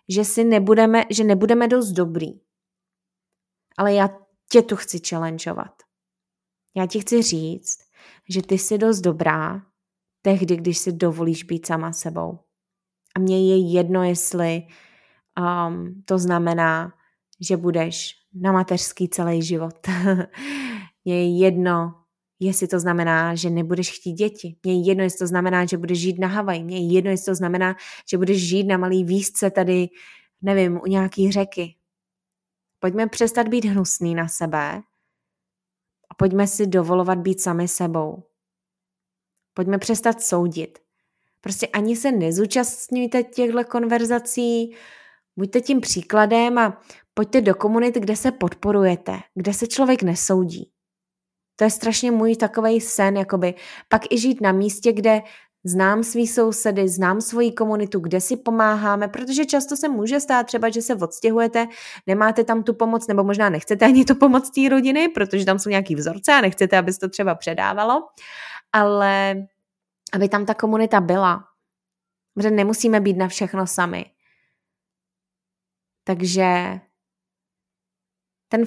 že 0.09 0.25
si 0.25 0.43
nebudeme, 0.43 1.03
že 1.09 1.23
nebudeme 1.23 1.67
dost 1.67 1.91
dobrý. 1.91 2.41
Ale 3.77 3.93
já 3.93 4.09
tě 4.51 4.61
tu 4.61 4.75
chci 4.75 4.99
challengeovat. 5.09 5.71
Já 6.75 6.85
ti 6.85 6.99
chci 6.99 7.21
říct, 7.21 7.79
že 8.29 8.41
ty 8.41 8.57
jsi 8.57 8.77
dost 8.77 9.01
dobrá 9.01 9.61
tehdy, 10.21 10.57
když 10.57 10.77
si 10.77 10.91
dovolíš 10.91 11.43
být 11.43 11.65
sama 11.65 11.93
sebou. 11.93 12.39
A 13.15 13.19
mně 13.19 13.49
je 13.49 13.71
jedno, 13.73 14.03
jestli 14.03 14.67
um, 15.67 16.03
to 16.05 16.17
znamená, 16.17 16.93
že 17.39 17.57
budeš 17.57 18.15
na 18.33 18.51
mateřský 18.51 19.09
celý 19.09 19.41
život. 19.41 19.87
Je 21.05 21.39
jedno, 21.39 22.00
jestli 22.47 22.67
to 22.67 22.79
znamená, 22.79 23.35
že 23.35 23.49
nebudeš 23.49 23.91
chtít 23.91 24.13
děti. 24.13 24.55
Mně 24.63 24.73
je 24.73 24.87
jedno, 24.87 25.03
jestli 25.03 25.19
to 25.19 25.27
znamená, 25.27 25.65
že 25.65 25.77
budeš 25.77 25.99
žít 25.99 26.19
na 26.19 26.27
Havaji. 26.27 26.63
Mně 26.63 26.77
je 26.77 26.93
jedno, 26.93 27.11
jestli 27.11 27.25
to 27.25 27.35
znamená, 27.35 27.75
že 28.09 28.17
budeš 28.17 28.49
žít 28.49 28.63
na 28.63 28.77
malý 28.77 29.03
výzce 29.03 29.51
tady, 29.51 29.89
nevím, 30.41 30.79
u 30.83 30.87
nějaký 30.87 31.31
řeky. 31.31 31.75
Pojďme 32.79 33.07
přestat 33.07 33.47
být 33.47 33.65
hnusný 33.65 34.15
na 34.15 34.27
sebe 34.27 34.81
a 36.09 36.13
pojďme 36.17 36.47
si 36.47 36.67
dovolovat 36.67 37.17
být 37.17 37.41
sami 37.41 37.67
sebou. 37.67 38.23
Pojďme 39.53 39.77
přestat 39.77 40.21
soudit. 40.21 40.79
Prostě 41.41 41.67
ani 41.67 41.95
se 41.95 42.11
nezúčastňujte 42.11 43.23
těchto 43.23 43.65
konverzací, 43.65 44.75
buďte 45.35 45.61
tím 45.61 45.81
příkladem 45.81 46.57
a 46.57 46.81
pojďte 47.13 47.41
do 47.41 47.55
komunit, 47.55 47.95
kde 47.95 48.15
se 48.15 48.31
podporujete, 48.31 49.19
kde 49.35 49.53
se 49.53 49.67
člověk 49.67 50.03
nesoudí. 50.03 50.71
To 51.61 51.65
je 51.65 51.71
strašně 51.71 52.11
můj 52.11 52.35
takový 52.35 52.81
sen, 52.81 53.17
jakoby 53.17 53.53
pak 53.89 54.01
i 54.11 54.17
žít 54.17 54.41
na 54.41 54.51
místě, 54.51 54.93
kde 54.93 55.21
znám 55.63 56.03
svý 56.03 56.27
sousedy, 56.27 56.89
znám 56.89 57.21
svoji 57.21 57.51
komunitu, 57.51 57.99
kde 57.99 58.21
si 58.21 58.37
pomáháme, 58.37 59.07
protože 59.07 59.45
často 59.45 59.77
se 59.77 59.89
může 59.89 60.19
stát 60.19 60.43
třeba, 60.47 60.69
že 60.69 60.81
se 60.81 60.95
odstěhujete, 60.95 61.67
nemáte 62.07 62.43
tam 62.43 62.63
tu 62.63 62.73
pomoc, 62.73 63.07
nebo 63.07 63.23
možná 63.23 63.49
nechcete 63.49 63.85
ani 63.85 64.05
tu 64.05 64.15
pomoc 64.15 64.49
té 64.49 64.69
rodiny, 64.69 65.09
protože 65.09 65.45
tam 65.45 65.59
jsou 65.59 65.69
nějaký 65.69 65.95
vzorce 65.95 66.33
a 66.33 66.41
nechcete, 66.41 66.77
aby 66.77 66.93
se 66.93 66.99
to 66.99 67.09
třeba 67.09 67.35
předávalo, 67.35 68.07
ale 68.73 69.35
aby 70.13 70.29
tam 70.29 70.45
ta 70.45 70.53
komunita 70.53 71.01
byla. 71.01 71.43
Protože 72.33 72.51
nemusíme 72.51 72.99
být 72.99 73.17
na 73.17 73.27
všechno 73.27 73.67
sami. 73.67 74.05
Takže 76.03 76.79
ten 78.49 78.65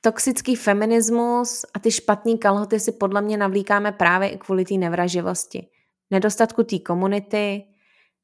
toxický 0.00 0.56
feminismus 0.56 1.64
a 1.74 1.78
ty 1.78 1.90
špatný 1.90 2.38
kalhoty 2.38 2.80
si 2.80 2.92
podle 2.92 3.22
mě 3.22 3.36
navlíkáme 3.36 3.92
právě 3.92 4.28
i 4.28 4.38
kvůli 4.38 4.64
té 4.64 4.74
nevraživosti. 4.74 5.68
Nedostatku 6.10 6.62
té 6.62 6.78
komunity, 6.78 7.64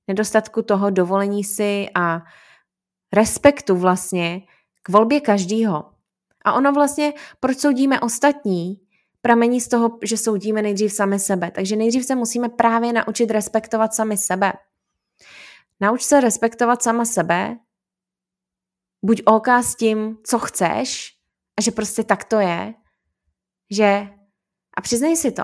nedostatku 0.08 0.62
toho 0.62 0.90
dovolení 0.90 1.44
si 1.44 1.86
a 1.94 2.22
respektu 3.12 3.76
vlastně 3.76 4.42
k 4.82 4.88
volbě 4.88 5.20
každýho. 5.20 5.92
A 6.44 6.52
ono 6.52 6.72
vlastně, 6.72 7.12
proč 7.40 7.58
soudíme 7.58 8.00
ostatní, 8.00 8.80
pramení 9.22 9.60
z 9.60 9.68
toho, 9.68 9.98
že 10.02 10.16
soudíme 10.16 10.62
nejdřív 10.62 10.92
sami 10.92 11.18
sebe. 11.18 11.50
Takže 11.50 11.76
nejdřív 11.76 12.04
se 12.04 12.14
musíme 12.14 12.48
právě 12.48 12.92
naučit 12.92 13.30
respektovat 13.30 13.94
sami 13.94 14.16
sebe. 14.16 14.52
Nauč 15.80 16.02
se 16.02 16.20
respektovat 16.20 16.82
sama 16.82 17.04
sebe, 17.04 17.58
buď 19.04 19.22
OK 19.24 19.48
s 19.48 19.74
tím, 19.74 20.18
co 20.24 20.38
chceš, 20.38 21.11
a 21.58 21.62
že 21.62 21.70
prostě 21.70 22.04
tak 22.04 22.24
to 22.24 22.40
je, 22.40 22.74
že 23.70 24.08
a 24.76 24.80
přiznej 24.80 25.16
si 25.16 25.32
to. 25.32 25.42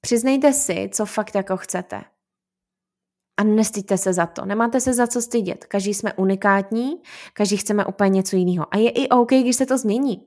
Přiznejte 0.00 0.52
si, 0.52 0.90
co 0.92 1.06
fakt 1.06 1.34
jako 1.34 1.56
chcete. 1.56 2.02
A 3.36 3.44
nestyďte 3.44 3.98
se 3.98 4.12
za 4.12 4.26
to. 4.26 4.44
Nemáte 4.44 4.80
se 4.80 4.94
za 4.94 5.06
co 5.06 5.22
stydět. 5.22 5.64
Každý 5.64 5.94
jsme 5.94 6.12
unikátní, 6.12 7.02
každý 7.32 7.56
chceme 7.56 7.84
úplně 7.84 8.10
něco 8.10 8.36
jiného. 8.36 8.74
A 8.74 8.76
je 8.76 8.90
i 8.90 9.08
OK, 9.08 9.30
když 9.30 9.56
se 9.56 9.66
to 9.66 9.78
změní. 9.78 10.26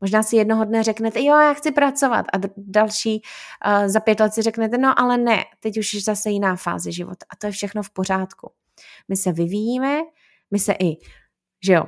Možná 0.00 0.22
si 0.22 0.36
jednoho 0.36 0.64
dne 0.64 0.82
řeknete, 0.82 1.20
jo, 1.20 1.36
já 1.36 1.54
chci 1.54 1.72
pracovat 1.72 2.26
a 2.32 2.38
další 2.56 3.22
uh, 3.66 3.88
za 3.88 4.00
pět 4.00 4.20
let 4.20 4.34
si 4.34 4.42
řeknete, 4.42 4.78
no 4.78 5.00
ale 5.00 5.18
ne, 5.18 5.44
teď 5.60 5.78
už 5.78 5.94
je 5.94 6.00
zase 6.00 6.30
jiná 6.30 6.56
fáze 6.56 6.92
života 6.92 7.26
a 7.30 7.36
to 7.36 7.46
je 7.46 7.52
všechno 7.52 7.82
v 7.82 7.90
pořádku. 7.90 8.52
My 9.08 9.16
se 9.16 9.32
vyvíjíme, 9.32 10.00
my 10.50 10.58
se 10.58 10.72
i, 10.72 10.96
že 11.64 11.72
jo, 11.72 11.84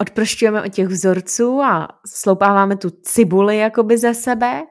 odprošťujeme 0.00 0.62
od 0.62 0.68
těch 0.68 0.86
vzorců 0.88 1.60
a 1.60 1.88
sloupáváme 2.06 2.76
tu 2.76 2.90
cibuli 2.90 3.58
jakoby 3.58 3.98
ze 3.98 4.14
sebe. 4.14 4.62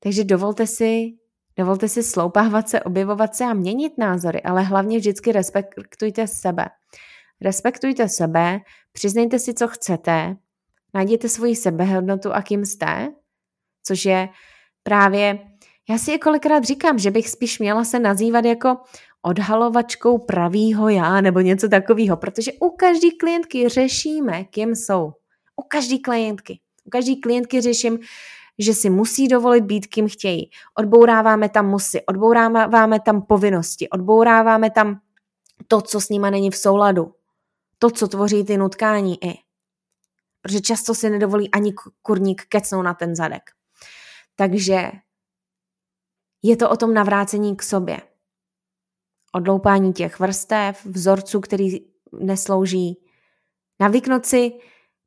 Takže 0.00 0.24
dovolte 0.24 0.66
si, 0.66 1.12
dovolte 1.56 1.88
si 1.88 2.02
sloupávat 2.02 2.68
se, 2.68 2.82
objevovat 2.82 3.36
se 3.36 3.44
a 3.44 3.54
měnit 3.54 3.98
názory, 3.98 4.42
ale 4.42 4.62
hlavně 4.62 4.98
vždycky 4.98 5.32
respektujte 5.32 6.26
sebe. 6.26 6.66
Respektujte 7.40 8.08
sebe, 8.08 8.60
přiznejte 8.92 9.38
si, 9.38 9.54
co 9.54 9.68
chcete, 9.68 10.36
najděte 10.94 11.28
svoji 11.28 11.56
sebehodnotu 11.56 12.32
a 12.32 12.42
kým 12.42 12.64
jste, 12.64 13.08
což 13.86 14.04
je 14.04 14.28
právě, 14.82 15.38
já 15.88 15.98
si 15.98 16.10
je 16.10 16.18
kolikrát 16.18 16.64
říkám, 16.64 16.98
že 16.98 17.10
bych 17.10 17.28
spíš 17.28 17.58
měla 17.58 17.84
se 17.84 17.98
nazývat 17.98 18.44
jako 18.44 18.76
odhalovačkou 19.24 20.18
pravýho 20.18 20.88
já 20.88 21.20
nebo 21.20 21.40
něco 21.40 21.68
takového, 21.68 22.16
protože 22.16 22.52
u 22.60 22.70
každé 22.70 23.08
klientky 23.20 23.68
řešíme, 23.68 24.44
kým 24.44 24.74
jsou. 24.74 25.12
U 25.56 25.62
každé 25.62 25.98
klientky. 25.98 26.60
U 26.84 26.90
každé 26.90 27.14
klientky 27.22 27.60
řeším, 27.60 27.98
že 28.58 28.74
si 28.74 28.90
musí 28.90 29.28
dovolit 29.28 29.64
být, 29.64 29.86
kým 29.86 30.08
chtějí. 30.08 30.50
Odbouráváme 30.78 31.48
tam 31.48 31.68
musy, 31.68 32.06
odbouráváme 32.06 33.00
tam 33.00 33.22
povinnosti, 33.22 33.88
odbouráváme 33.88 34.70
tam 34.70 35.00
to, 35.68 35.80
co 35.80 36.00
s 36.00 36.08
nima 36.08 36.30
není 36.30 36.50
v 36.50 36.56
souladu. 36.56 37.14
To, 37.78 37.90
co 37.90 38.08
tvoří 38.08 38.44
ty 38.44 38.56
nutkání 38.56 39.24
i. 39.24 39.34
Protože 40.42 40.60
často 40.60 40.94
si 40.94 41.10
nedovolí 41.10 41.50
ani 41.50 41.72
kurník 42.02 42.42
kecnout 42.48 42.84
na 42.84 42.94
ten 42.94 43.16
zadek. 43.16 43.50
Takže 44.36 44.90
je 46.42 46.56
to 46.56 46.70
o 46.70 46.76
tom 46.76 46.94
navrácení 46.94 47.56
k 47.56 47.62
sobě 47.62 48.00
odloupání 49.34 49.92
těch 49.92 50.20
vrstev, 50.20 50.86
vzorců, 50.86 51.40
který 51.40 51.80
neslouží. 52.20 52.96
Navyknout 53.80 54.26
si 54.26 54.52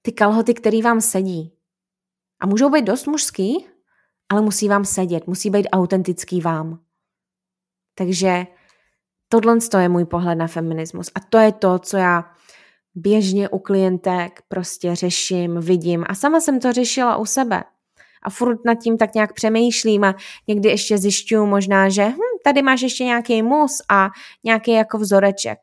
ty 0.02 0.12
kalhoty, 0.12 0.54
které 0.54 0.82
vám 0.82 1.02
sedí. 1.02 1.54
A 2.40 2.46
můžou 2.48 2.70
být 2.70 2.86
dost 2.86 3.08
mužský, 3.08 3.68
ale 4.30 4.42
musí 4.42 4.68
vám 4.68 4.86
sedět, 4.86 5.28
musí 5.28 5.50
být 5.50 5.68
autentický 5.72 6.42
vám. 6.42 6.80
Takže 7.96 8.48
tohle 9.30 9.58
je 9.80 9.90
můj 9.90 10.06
pohled 10.06 10.36
na 10.36 10.48
feminismus. 10.48 11.12
A 11.16 11.20
to 11.20 11.38
je 11.38 11.52
to, 11.52 11.80
co 11.80 11.98
já 11.98 12.32
běžně 12.96 13.50
u 13.50 13.60
klientek 13.60 14.42
prostě 14.48 14.96
řeším, 14.96 15.60
vidím. 15.60 16.06
A 16.08 16.16
sama 16.16 16.40
jsem 16.40 16.60
to 16.60 16.74
řešila 16.74 17.18
u 17.18 17.26
sebe 17.26 17.64
a 18.28 18.30
furt 18.30 18.66
nad 18.66 18.76
tím 18.76 18.98
tak 18.98 19.14
nějak 19.14 19.34
přemýšlím 19.34 20.04
a 20.04 20.16
někdy 20.48 20.70
ještě 20.70 20.98
zjišťuju 20.98 21.46
možná, 21.46 21.90
že 21.90 22.06
hm, 22.06 22.38
tady 22.44 22.62
máš 22.62 22.82
ještě 22.82 23.04
nějaký 23.04 23.42
mus 23.42 23.82
a 23.90 24.10
nějaký 24.44 24.72
jako 24.72 24.98
vzoreček. 24.98 25.60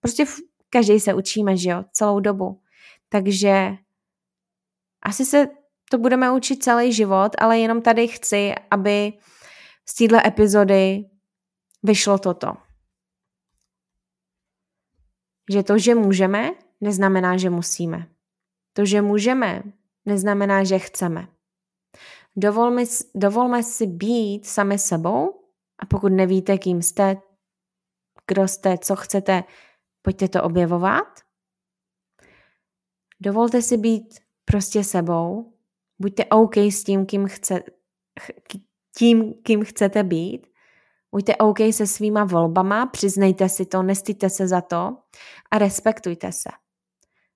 Prostě 0.00 0.24
každý 0.70 1.00
se 1.00 1.14
učíme, 1.14 1.56
že 1.56 1.70
jo, 1.70 1.84
celou 1.92 2.20
dobu. 2.20 2.60
Takže 3.08 3.70
asi 5.02 5.24
se 5.24 5.48
to 5.90 5.98
budeme 5.98 6.32
učit 6.32 6.62
celý 6.62 6.92
život, 6.92 7.28
ale 7.38 7.58
jenom 7.58 7.82
tady 7.82 8.08
chci, 8.08 8.52
aby 8.70 9.12
z 9.88 9.94
téhle 9.94 10.22
epizody 10.26 11.04
vyšlo 11.82 12.18
toto. 12.18 12.52
Že 15.50 15.62
to, 15.62 15.78
že 15.78 15.94
můžeme, 15.94 16.50
neznamená, 16.80 17.36
že 17.36 17.50
musíme. 17.50 18.06
To, 18.72 18.84
že 18.84 19.02
můžeme, 19.02 19.62
neznamená, 20.06 20.64
že 20.64 20.78
chceme. 20.78 21.33
Dovolme, 22.36 22.82
dovolme 23.14 23.62
si 23.62 23.86
být 23.86 24.46
sami 24.46 24.78
sebou 24.78 25.44
a 25.78 25.86
pokud 25.86 26.08
nevíte, 26.08 26.58
kým 26.58 26.82
jste, 26.82 27.16
kdo 28.26 28.48
jste, 28.48 28.78
co 28.78 28.96
chcete, 28.96 29.44
pojďte 30.02 30.28
to 30.28 30.42
objevovat. 30.42 31.20
Dovolte 33.20 33.62
si 33.62 33.76
být 33.76 34.20
prostě 34.44 34.84
sebou. 34.84 35.52
Buďte 35.98 36.24
OK 36.24 36.56
s 36.56 36.84
tím, 36.84 37.06
kým, 37.06 37.26
chce, 37.26 37.62
tím, 38.98 39.34
kým 39.42 39.64
chcete 39.64 40.02
být. 40.02 40.46
Buďte 41.10 41.36
OK 41.36 41.58
se 41.70 41.86
svýma 41.86 42.24
volbama, 42.24 42.86
přiznejte 42.86 43.48
si 43.48 43.66
to, 43.66 43.82
nestyďte 43.82 44.30
se 44.30 44.48
za 44.48 44.60
to 44.60 44.96
a 45.50 45.58
respektujte 45.58 46.32
se. 46.32 46.50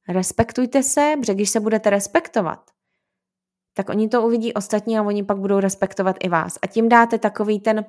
Respektujte 0.08 0.82
se, 0.82 1.14
protože 1.20 1.34
když 1.34 1.50
se 1.50 1.60
budete 1.60 1.90
respektovat, 1.90 2.70
tak 3.78 3.88
oni 3.88 4.08
to 4.08 4.22
uvidí 4.22 4.54
ostatní 4.54 4.98
a 4.98 5.02
oni 5.02 5.24
pak 5.24 5.38
budou 5.38 5.60
respektovat 5.60 6.16
i 6.20 6.28
vás. 6.28 6.58
A 6.62 6.66
tím 6.66 6.88
dáte 6.88 7.18
takový 7.18 7.60
ten, 7.60 7.84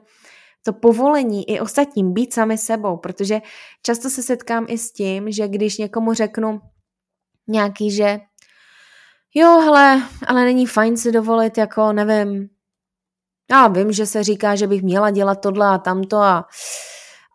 to 0.65 0.73
povolení 0.73 1.49
i 1.49 1.59
ostatním 1.59 2.13
být 2.13 2.33
sami 2.33 2.57
sebou, 2.57 2.97
protože 2.97 3.41
často 3.83 4.09
se 4.09 4.23
setkám 4.23 4.65
i 4.69 4.77
s 4.77 4.91
tím, 4.91 5.31
že 5.31 5.47
když 5.47 5.77
někomu 5.77 6.13
řeknu 6.13 6.61
nějaký, 7.47 7.91
že 7.91 8.19
jo, 9.33 9.59
hele, 9.59 10.03
ale 10.27 10.45
není 10.45 10.65
fajn 10.65 10.97
si 10.97 11.11
dovolit, 11.11 11.57
jako 11.57 11.93
nevím, 11.93 12.49
já 13.51 13.67
vím, 13.67 13.91
že 13.91 14.05
se 14.05 14.23
říká, 14.23 14.55
že 14.55 14.67
bych 14.67 14.81
měla 14.81 15.09
dělat 15.09 15.41
tohle 15.41 15.67
a 15.67 15.77
tamto, 15.77 16.17
a, 16.17 16.45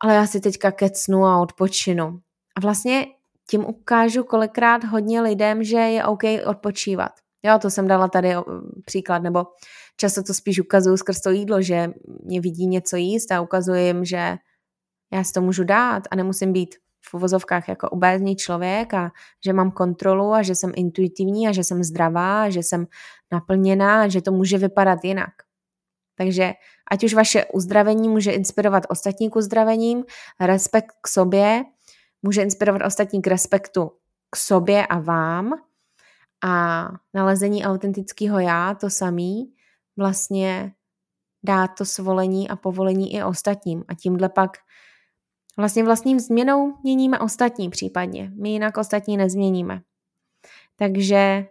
ale 0.00 0.14
já 0.14 0.26
si 0.26 0.40
teďka 0.40 0.72
kecnu 0.72 1.24
a 1.24 1.40
odpočinu. 1.40 2.18
A 2.56 2.60
vlastně 2.60 3.06
tím 3.50 3.64
ukážu 3.64 4.24
kolikrát 4.24 4.84
hodně 4.84 5.20
lidem, 5.20 5.64
že 5.64 5.76
je 5.76 6.04
OK 6.04 6.22
odpočívat. 6.46 7.23
Jo, 7.44 7.58
to 7.58 7.70
jsem 7.70 7.88
dala 7.88 8.08
tady 8.08 8.34
příklad, 8.84 9.22
nebo 9.22 9.46
často 9.96 10.22
to 10.22 10.34
spíš 10.34 10.60
ukazuju 10.60 10.96
skrz 10.96 11.20
to 11.20 11.30
jídlo, 11.30 11.62
že 11.62 11.90
mě 12.24 12.40
vidí 12.40 12.66
něco 12.66 12.96
jíst 12.96 13.32
a 13.32 13.40
ukazuji 13.40 13.86
jim, 13.86 14.04
že 14.04 14.36
já 15.12 15.24
si 15.24 15.32
to 15.32 15.40
můžu 15.40 15.64
dát 15.64 16.02
a 16.10 16.16
nemusím 16.16 16.52
být 16.52 16.74
v 17.10 17.14
uvozovkách 17.14 17.68
jako 17.68 17.88
obézní 17.88 18.36
člověk 18.36 18.94
a 18.94 19.12
že 19.44 19.52
mám 19.52 19.70
kontrolu 19.70 20.32
a 20.32 20.42
že 20.42 20.54
jsem 20.54 20.72
intuitivní 20.76 21.48
a 21.48 21.52
že 21.52 21.64
jsem 21.64 21.84
zdravá 21.84 22.42
a 22.42 22.50
že 22.50 22.60
jsem 22.60 22.86
naplněná 23.32 24.02
a 24.02 24.08
že 24.08 24.22
to 24.22 24.32
může 24.32 24.58
vypadat 24.58 25.04
jinak. 25.04 25.32
Takže 26.18 26.52
ať 26.90 27.04
už 27.04 27.14
vaše 27.14 27.44
uzdravení 27.44 28.08
může 28.08 28.32
inspirovat 28.32 28.82
ostatní 28.88 29.30
k 29.30 29.36
uzdravením, 29.36 30.04
respekt 30.40 30.92
k 31.02 31.08
sobě 31.08 31.64
může 32.22 32.42
inspirovat 32.42 32.82
ostatní 32.86 33.22
k 33.22 33.26
respektu 33.26 33.90
k 34.30 34.36
sobě 34.36 34.86
a 34.86 34.98
vám 34.98 35.52
a 36.44 36.88
nalezení 37.14 37.64
autentického 37.64 38.38
já, 38.38 38.74
to 38.74 38.90
samý, 38.90 39.52
vlastně 39.96 40.72
dát 41.42 41.68
to 41.68 41.84
svolení 41.84 42.48
a 42.48 42.56
povolení 42.56 43.14
i 43.14 43.22
ostatním 43.22 43.84
a 43.88 43.94
tímhle 43.94 44.28
pak 44.28 44.50
Vlastně 45.56 45.84
vlastním 45.84 46.20
změnou 46.20 46.74
měníme 46.82 47.18
ostatní 47.18 47.70
případně. 47.70 48.32
My 48.34 48.50
jinak 48.50 48.76
ostatní 48.76 49.16
nezměníme. 49.16 49.82
Takže 50.76 51.46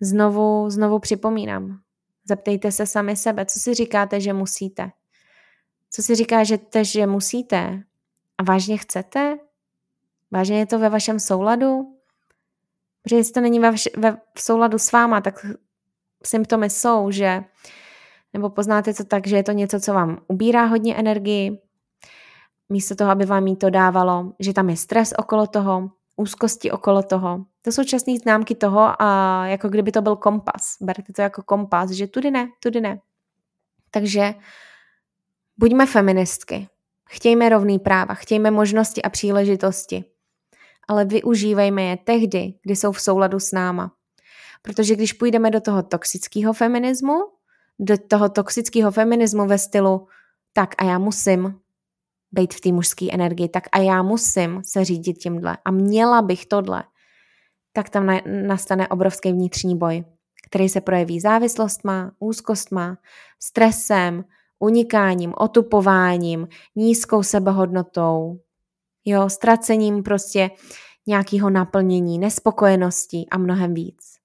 znovu, 0.00 0.70
znovu 0.70 0.98
připomínám. 0.98 1.80
Zeptejte 2.24 2.72
se 2.72 2.86
sami 2.86 3.16
sebe, 3.16 3.46
co 3.46 3.60
si 3.60 3.74
říkáte, 3.74 4.20
že 4.20 4.32
musíte. 4.32 4.90
Co 5.90 6.02
si 6.02 6.14
říkáte, 6.14 6.84
že 6.84 7.06
musíte 7.06 7.82
a 8.38 8.42
vážně 8.42 8.78
chcete? 8.78 9.38
Vážně 10.30 10.58
je 10.58 10.66
to 10.66 10.78
ve 10.78 10.88
vašem 10.88 11.20
souladu? 11.20 11.95
Protože 13.06 13.16
jestli 13.16 13.32
to 13.32 13.40
není 13.40 13.60
ve, 13.60 13.72
ve, 13.96 14.16
v 14.34 14.40
souladu 14.40 14.78
s 14.78 14.92
váma, 14.92 15.20
tak 15.20 15.46
symptomy 16.24 16.70
jsou, 16.70 17.10
že 17.10 17.44
nebo 18.32 18.50
poznáte 18.50 18.94
to 18.94 19.04
tak, 19.04 19.26
že 19.26 19.36
je 19.36 19.42
to 19.42 19.52
něco, 19.52 19.80
co 19.80 19.94
vám 19.94 20.18
ubírá 20.28 20.64
hodně 20.64 20.96
energii, 20.96 21.58
místo 22.68 22.94
toho, 22.94 23.10
aby 23.10 23.26
vám 23.26 23.46
jí 23.46 23.56
to 23.56 23.70
dávalo, 23.70 24.32
že 24.38 24.52
tam 24.52 24.70
je 24.70 24.76
stres 24.76 25.14
okolo 25.18 25.46
toho, 25.46 25.90
úzkosti 26.16 26.70
okolo 26.70 27.02
toho. 27.02 27.44
To 27.62 27.72
jsou 27.72 27.84
časné 27.84 28.16
známky 28.16 28.54
toho 28.54 29.02
a 29.02 29.42
jako 29.46 29.68
kdyby 29.68 29.92
to 29.92 30.02
byl 30.02 30.16
kompas. 30.16 30.76
Berte 30.80 31.12
to 31.12 31.22
jako 31.22 31.42
kompas, 31.42 31.90
že 31.90 32.06
tudy 32.06 32.30
ne, 32.30 32.48
tudy 32.62 32.80
ne. 32.80 33.00
Takže 33.90 34.34
buďme 35.56 35.86
feministky. 35.86 36.68
Chtějme 37.08 37.48
rovný 37.48 37.78
práva, 37.78 38.14
chtějme 38.14 38.50
možnosti 38.50 39.02
a 39.02 39.10
příležitosti. 39.10 40.04
Ale 40.88 41.04
využívejme 41.04 41.82
je 41.82 41.96
tehdy, 41.96 42.54
kdy 42.62 42.76
jsou 42.76 42.92
v 42.92 43.00
souladu 43.00 43.40
s 43.40 43.52
náma. 43.52 43.92
Protože 44.62 44.96
když 44.96 45.12
půjdeme 45.12 45.50
do 45.50 45.60
toho 45.60 45.82
toxického 45.82 46.52
feminismu, 46.52 47.14
do 47.78 47.98
toho 47.98 48.28
toxického 48.28 48.90
feminismu 48.90 49.46
ve 49.46 49.58
stylu 49.58 50.08
tak 50.52 50.74
a 50.78 50.84
já 50.84 50.98
musím, 50.98 51.54
být 52.32 52.54
v 52.54 52.60
té 52.60 52.72
mužské 52.72 53.06
energii, 53.12 53.48
tak 53.48 53.64
a 53.72 53.78
já 53.78 54.02
musím 54.02 54.62
se 54.64 54.84
řídit 54.84 55.12
tímhle 55.12 55.56
a 55.64 55.70
měla 55.70 56.22
bych 56.22 56.46
tohle, 56.46 56.84
tak 57.72 57.88
tam 57.88 58.18
nastane 58.46 58.88
obrovský 58.88 59.32
vnitřní 59.32 59.78
boj, 59.78 60.04
který 60.48 60.68
se 60.68 60.80
projeví 60.80 61.20
závislostma, 61.20 62.12
úzkostma, 62.18 62.98
stresem, 63.42 64.24
unikáním, 64.58 65.34
otupováním, 65.36 66.48
nízkou 66.76 67.22
sebehodnotou, 67.22 68.40
jo, 69.06 69.30
ztracením 69.30 70.02
prostě 70.02 70.50
nějakého 71.06 71.50
naplnění, 71.50 72.18
nespokojeností 72.18 73.30
a 73.30 73.38
mnohem 73.38 73.74
víc. 73.74 74.16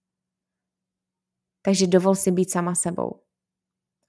Takže 1.61 1.87
dovol 1.87 2.15
si 2.15 2.31
být 2.31 2.51
sama 2.51 2.75
sebou. 2.75 3.23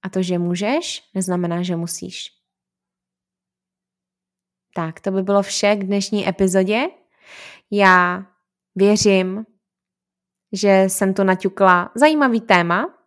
A 0.05 0.09
to, 0.09 0.23
že 0.23 0.39
můžeš, 0.39 1.11
neznamená, 1.14 1.62
že 1.62 1.77
musíš. 1.77 2.31
Tak, 4.75 5.01
to 5.01 5.11
by 5.11 5.23
bylo 5.23 5.43
vše 5.43 5.77
k 5.77 5.85
dnešní 5.85 6.29
epizodě. 6.29 6.89
Já 7.70 8.27
věřím, 8.75 9.47
že 10.53 10.85
jsem 10.89 11.14
tu 11.14 11.25
naťukla 11.25 11.93
zajímavý 11.95 12.41
téma 12.41 12.99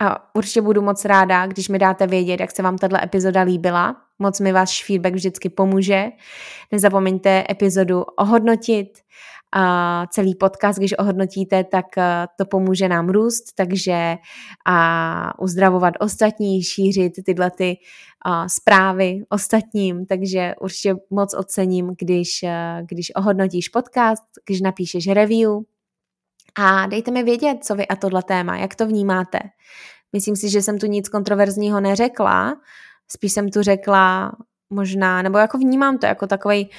a 0.00 0.34
určitě 0.34 0.62
budu 0.62 0.82
moc 0.82 1.04
ráda, 1.04 1.46
když 1.46 1.68
mi 1.68 1.78
dáte 1.78 2.06
vědět, 2.06 2.40
jak 2.40 2.50
se 2.50 2.62
vám 2.62 2.78
tato 2.78 2.96
epizoda 2.96 3.42
líbila. 3.42 4.03
Moc 4.18 4.40
mi 4.40 4.52
váš 4.52 4.84
feedback 4.84 5.14
vždycky 5.14 5.48
pomůže. 5.48 6.04
Nezapomeňte 6.72 7.44
epizodu 7.50 8.02
ohodnotit, 8.02 8.88
a 9.56 10.06
celý 10.10 10.34
podcast, 10.34 10.78
když 10.78 10.98
ohodnotíte, 10.98 11.64
tak 11.64 11.98
eh, 11.98 12.26
to 12.38 12.44
pomůže 12.46 12.88
nám 12.88 13.08
růst, 13.08 13.44
takže 13.54 14.16
a 14.66 15.40
uzdravovat 15.40 15.94
ostatní, 16.00 16.62
šířit 16.62 17.12
tyhle 17.24 17.50
ty 17.50 17.76
a, 18.26 18.48
zprávy 18.48 19.20
ostatním, 19.28 20.06
takže 20.06 20.54
určitě 20.60 20.94
moc 21.10 21.34
ocením, 21.34 21.94
když, 21.98 22.42
eh, 22.42 22.82
když 22.88 23.12
ohodnotíš 23.16 23.68
podcast, 23.68 24.22
když 24.46 24.60
napíšeš 24.60 25.08
review 25.08 25.50
a 26.58 26.86
dejte 26.86 27.10
mi 27.10 27.22
vědět, 27.22 27.58
co 27.64 27.74
vy 27.74 27.88
a 27.88 27.96
tohle 27.96 28.22
téma, 28.22 28.56
jak 28.56 28.74
to 28.74 28.86
vnímáte. 28.86 29.38
Myslím 30.12 30.36
si, 30.36 30.50
že 30.50 30.62
jsem 30.62 30.78
tu 30.78 30.86
nic 30.86 31.08
kontroverzního 31.08 31.80
neřekla, 31.80 32.56
spíš 33.08 33.32
jsem 33.32 33.48
tu 33.48 33.62
řekla 33.62 34.32
možná, 34.70 35.22
nebo 35.22 35.38
jako 35.38 35.58
vnímám 35.58 35.98
to 35.98 36.06
jako 36.06 36.26
takový 36.26 36.70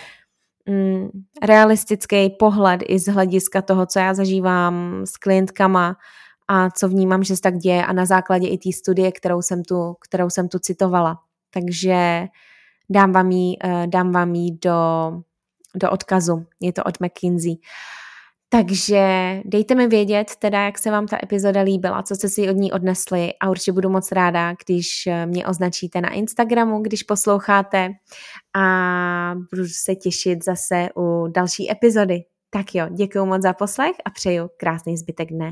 mm, 0.69 1.09
realistický 1.41 2.29
pohled 2.29 2.81
i 2.87 2.99
z 2.99 3.07
hlediska 3.07 3.61
toho, 3.61 3.85
co 3.85 3.99
já 3.99 4.13
zažívám 4.13 5.01
s 5.05 5.17
klientkama 5.17 5.95
a 6.47 6.69
co 6.69 6.89
vnímám, 6.89 7.23
že 7.23 7.35
se 7.35 7.41
tak 7.41 7.57
děje 7.57 7.85
a 7.85 7.93
na 7.93 8.05
základě 8.05 8.47
i 8.47 8.57
té 8.57 8.71
studie, 8.71 9.11
kterou 9.11 9.41
jsem 9.41 9.63
tu, 9.63 9.95
kterou 9.99 10.29
jsem 10.29 10.47
tu 10.47 10.59
citovala. 10.59 11.19
Takže 11.53 12.27
dám 12.89 13.11
vám 13.11 13.31
ji, 13.31 13.57
eh, 13.63 13.87
dám 13.87 14.11
vám 14.11 14.35
ji 14.35 14.51
do, 14.51 15.11
do 15.75 15.91
odkazu. 15.91 16.45
Je 16.59 16.73
to 16.73 16.83
od 16.83 16.99
McKinsey. 16.99 17.55
Takže 18.49 19.41
dejte 19.45 19.75
mi 19.75 19.87
vědět 19.87 20.31
teda, 20.39 20.65
jak 20.65 20.79
se 20.79 20.91
vám 20.91 21.07
ta 21.07 21.17
epizoda 21.23 21.61
líbila, 21.61 22.03
co 22.03 22.15
jste 22.15 22.29
si 22.29 22.49
od 22.49 22.55
ní 22.55 22.71
odnesli 22.71 23.33
a 23.41 23.49
určitě 23.49 23.71
budu 23.71 23.89
moc 23.89 24.11
ráda, 24.11 24.53
když 24.65 24.87
eh, 25.07 25.25
mě 25.25 25.47
označíte 25.47 26.01
na 26.01 26.09
Instagramu, 26.09 26.81
když 26.81 27.03
posloucháte 27.03 27.89
a 28.55 29.33
budu 29.53 29.67
se 29.67 29.95
těšit 29.95 30.45
zase 30.45 30.89
u 30.97 31.27
další 31.27 31.71
epizody. 31.71 32.19
Tak 32.49 32.75
jo, 32.75 32.87
děkuji 32.95 33.25
moc 33.25 33.41
za 33.41 33.53
poslech 33.53 33.95
a 34.05 34.09
přeju 34.09 34.49
krásný 34.57 34.97
zbytek 34.97 35.29
dne. 35.29 35.51